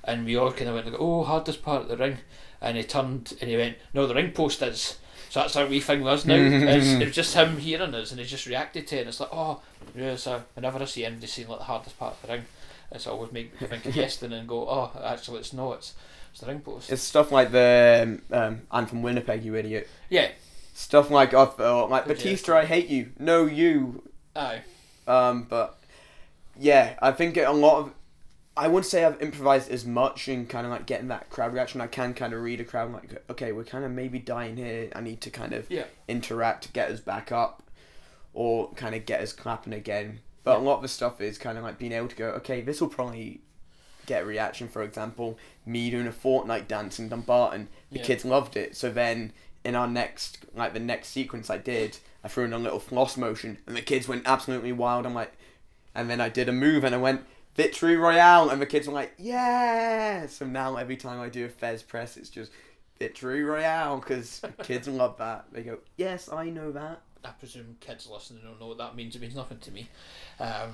[0.03, 2.17] and we all kind of went like, "Oh, hardest part of the ring,"
[2.61, 4.97] and he turned and he went, "No, the ring post is."
[5.33, 6.35] So that's our wee thing was now.
[6.35, 8.99] it's, it was just him hearing us and he just reacted to it.
[8.99, 9.61] And it's like, oh,
[9.95, 10.15] yeah.
[10.15, 12.45] So whenever I see anybody saying like the hardest part of the ring,
[12.91, 15.77] it's always make me think of and go, oh, actually it's not.
[15.77, 15.95] it's
[16.29, 16.91] it's the ring post.
[16.91, 19.89] it's stuff like the um, um, I'm from Winnipeg, you idiot.
[20.07, 20.29] yeah,
[20.75, 23.09] Stuff like uh, like Batista, I hate you.
[23.17, 24.03] No, you.
[24.35, 24.61] aye,
[25.07, 25.79] Um, but
[26.59, 27.93] yeah, I think a lot of
[28.55, 31.81] I wouldn't say I've improvised as much in kind of like getting that crowd reaction.
[31.81, 34.91] I can kind of read a crowd like, okay, we're kind of maybe dying here.
[34.95, 37.63] I need to kind of yeah, interact to get us back up,
[38.33, 40.19] or kind of get us clapping again.
[40.43, 42.61] But a lot of the stuff is kind of like being able to go, okay,
[42.61, 43.41] this will probably
[44.05, 44.67] get a reaction.
[44.67, 48.05] For example, me doing a Fortnite dance in Dumbarton, the Yeah.
[48.05, 48.75] kids loved it.
[48.75, 49.31] So then
[49.63, 53.17] in our next, like the next sequence I did, I threw in a little floss
[53.17, 55.05] motion, and the kids went absolutely wild.
[55.05, 55.33] I'm like,
[55.95, 57.21] and then I did a move, and I went.
[57.55, 61.49] Victory Royale, and the kids were like, "Yeah!" So now every time I do a
[61.49, 62.51] Fez press, it's just
[62.99, 65.45] Victory Royale because kids love that.
[65.51, 69.15] They go, "Yes, I know that." I presume kids listening don't know what that means.
[69.15, 69.87] It means nothing to me.
[70.39, 70.71] Um,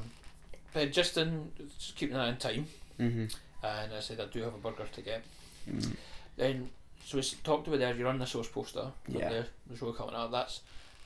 [0.73, 2.67] but just in just keeping that in time,
[2.99, 3.25] Mm-hmm.
[3.65, 5.23] and I said I do have a burger to get.
[5.69, 5.95] Mm.
[6.37, 6.69] Then
[7.05, 7.95] so we talked about there.
[7.95, 8.87] You're on the source poster.
[9.07, 9.29] Yeah.
[9.29, 10.31] there, the show coming out.
[10.31, 10.61] That's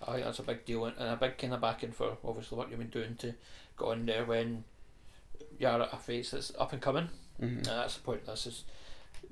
[0.05, 2.69] I think that's a big deal and a big kind of backing for obviously what
[2.69, 3.33] you've been doing to
[3.77, 4.63] go in there when
[5.63, 7.09] you're at a face that's up and coming.
[7.41, 7.57] Mm-hmm.
[7.57, 8.25] And that's the point.
[8.25, 8.63] That's is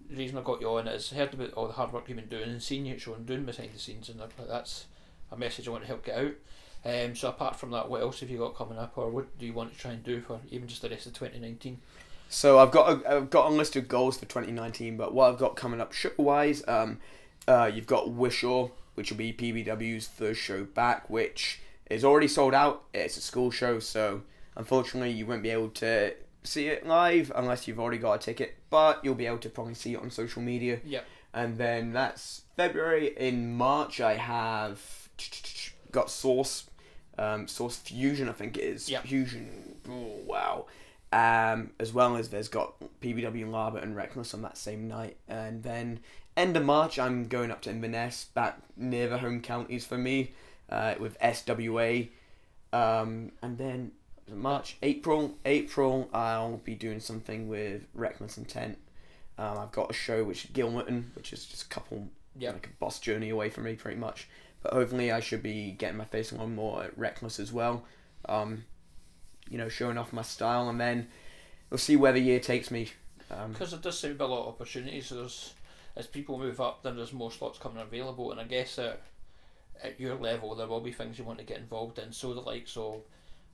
[0.10, 2.28] the reason I got you on is heard about all the hard work you've been
[2.28, 4.86] doing and seeing you at show and doing behind the scenes and that's
[5.32, 6.34] a message I want to help get out.
[6.84, 9.46] Um, so apart from that, what else have you got coming up, or what do
[9.46, 11.80] you want to try and do for even just the rest of 2019?
[12.28, 15.38] So I've got a, I've got a list of goals for 2019, but what I've
[15.38, 17.00] got coming up show wise, um,
[17.48, 21.60] uh, you've got Wishaw, which will be PBW's first show back, which
[21.90, 22.84] is already sold out.
[22.94, 24.24] It's a school show, so
[24.56, 28.56] unfortunately you won't be able to see it live unless you've already got a ticket.
[28.70, 30.80] But you'll be able to probably see it on social media.
[30.86, 31.06] Yep.
[31.34, 33.14] And then that's February.
[33.18, 34.82] In March, I have
[35.92, 36.66] got Source,
[37.18, 38.90] um, Source Fusion, I think it is.
[38.90, 39.04] Yep.
[39.04, 39.76] Fusion.
[39.90, 40.66] Oh, wow.
[41.14, 45.18] Um, as well as there's got PBW Lava and Reckless on that same night.
[45.28, 46.00] And then
[46.36, 50.32] end of March, I'm going up to Inverness, back near the home counties for me,
[50.70, 52.10] uh, with SWA.
[52.74, 53.92] Um, and then
[54.36, 58.78] March, April, April, I'll be doing something with Reckless Intent.
[59.38, 62.54] Um, I've got a show which is Gilmerton, which is just a couple Yep.
[62.54, 64.28] like a boss journey away from me, pretty much.
[64.64, 67.84] But hopefully, I should be getting my face on more at Reckless as well.
[68.30, 68.66] Um,
[69.50, 71.10] you know, showing off my style, and then
[71.70, 72.90] we'll see where the year takes me.
[73.30, 75.10] Um, Because there does seem to be a lot of opportunities.
[75.10, 75.54] There's
[75.96, 79.02] as people move up, then there's more slots coming available, and I guess at,
[79.84, 82.14] at your level there will be things you want to get involved in.
[82.14, 83.02] So the likes of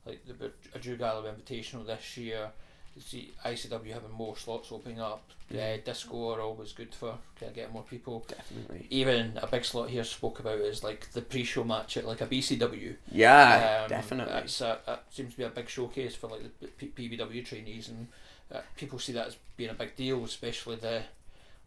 [0.08, 2.50] like the a Drew Galloway Invitational this year.
[2.96, 5.22] You see ICW having more slots opening up.
[5.50, 5.76] Yeah.
[5.78, 8.24] Uh, disco are always good for kind of getting more people.
[8.26, 8.86] definitely.
[8.90, 12.26] Even a big slot here spoke about is like the pre-show match at like a
[12.26, 12.96] BCW.
[13.12, 14.32] Yeah, Um, definitely.
[14.34, 17.88] That's a, that seems to be a big showcase for like the P- PBW trainees,
[17.88, 18.08] and
[18.52, 21.02] uh, people see that as being a big deal, especially the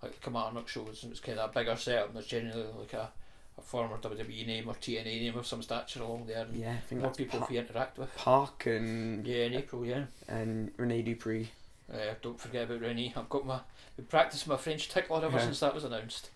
[0.04, 1.04] like the Kilmarnock shows.
[1.04, 2.08] And it's kind of a bigger setup.
[2.08, 3.10] and There's generally like a,
[3.58, 6.78] a former WWE name or TNA name of some stature along there, and Yeah, I
[6.88, 8.16] think more people Pa- to interact with.
[8.16, 10.06] Park and Yeah, in April, yeah.
[10.28, 11.50] and Rene Dupree.
[11.94, 13.14] Uh, don't forget about Rennie.
[13.16, 13.60] I've got my
[13.98, 15.44] been practicing my French tickler ever Yeah.
[15.44, 16.30] since that was announced.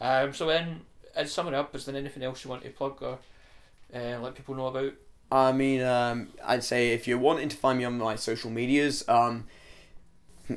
[0.00, 0.80] Um, so then,
[1.14, 3.18] as summing up, is there anything else you want to plug or
[3.94, 4.94] uh, let people know about?
[5.30, 9.06] I mean, um, I'd say if you're wanting to find me on my social medias,
[9.08, 9.46] um,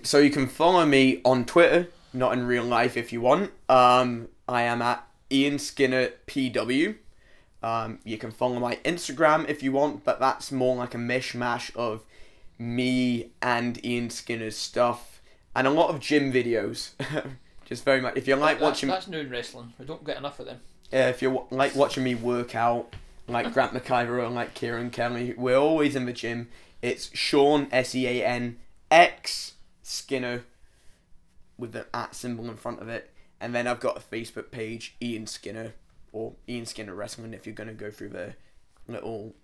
[0.03, 3.51] so you can follow me on Twitter, not in real life if you want.
[3.70, 6.95] Um, I am at Ian Skinner PW.
[7.63, 11.76] Um, you can follow my Instagram if you want, but that's more like a mishmash
[11.76, 12.03] of
[12.59, 15.21] me and Ian Skinner's stuff
[15.55, 16.91] and a lot of gym videos.
[17.65, 18.15] Just very much.
[18.15, 19.73] If you like that's, watching, That's in wrestling.
[19.80, 20.59] We don't get enough of them.
[20.93, 22.95] uh, if you like watching me work out,
[23.28, 26.49] like Grant McIver and like Kieran Kelly, we're always in the gym.
[26.84, 28.57] It's Sean S E A N
[28.91, 30.43] X Skinner
[31.57, 33.11] with the at symbol in front of it,
[33.46, 35.74] and then I've got a Facebook page, Ian Skinner
[36.12, 37.32] or Ian Skinner Wrestling.
[37.32, 38.34] If you're gonna go through the
[38.88, 39.36] little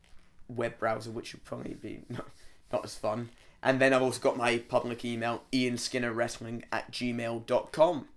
[0.48, 2.26] web browser, which would probably be not,
[2.74, 3.30] not as fun.
[3.62, 8.08] And then I've also got my public email, Ian Skinner Wrestling at gmail.com.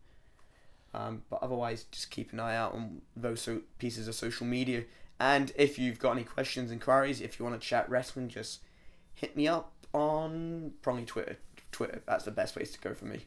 [0.95, 4.85] Um, but otherwise, just keep an eye out on those so- pieces of social media.
[5.21, 8.61] And if you've got any questions, inquiries, if you want to chat wrestling, just
[9.13, 11.37] hit me up on probably Twitter.
[11.73, 13.27] Twitter, that's the best place to go for me.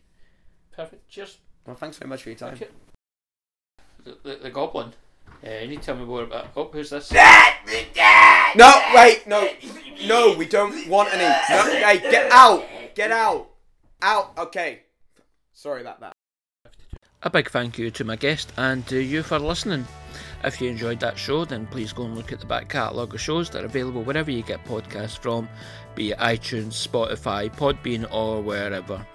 [0.72, 1.08] Perfect.
[1.08, 1.38] Cheers.
[1.68, 2.58] Well, thanks very much for your time.
[4.06, 4.94] The, the, the goblin.
[5.46, 6.48] Uh, you need to tell me more about.
[6.56, 7.12] Oh, who's this?
[7.12, 9.50] No, wait, no,
[10.08, 11.24] no, we don't want any.
[11.24, 12.66] No, hey, get out,
[12.96, 13.50] get out,
[14.02, 14.32] out.
[14.38, 14.84] Okay,
[15.52, 16.14] sorry about that.
[17.24, 19.86] A big thank you to my guest and to you for listening.
[20.46, 23.20] If you enjoyed that show, then please go and look at the back catalogue of
[23.20, 25.50] shows that are available wherever you get podcasts from,
[25.96, 29.06] be it iTunes, Spotify, Podbean, or wherever.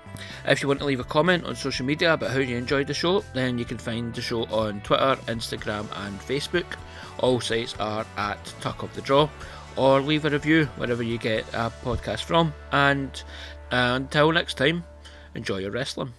[0.46, 2.94] If you want to leave a comment on social media about how you enjoyed the
[2.94, 6.66] show, then you can find the show on Twitter, Instagram, and Facebook.
[7.18, 9.28] All sites are at Tuck of the Draw,
[9.76, 12.52] or leave a review wherever you get a podcast from.
[12.72, 13.10] And
[13.70, 14.84] uh, until next time,
[15.34, 16.12] enjoy your wrestling.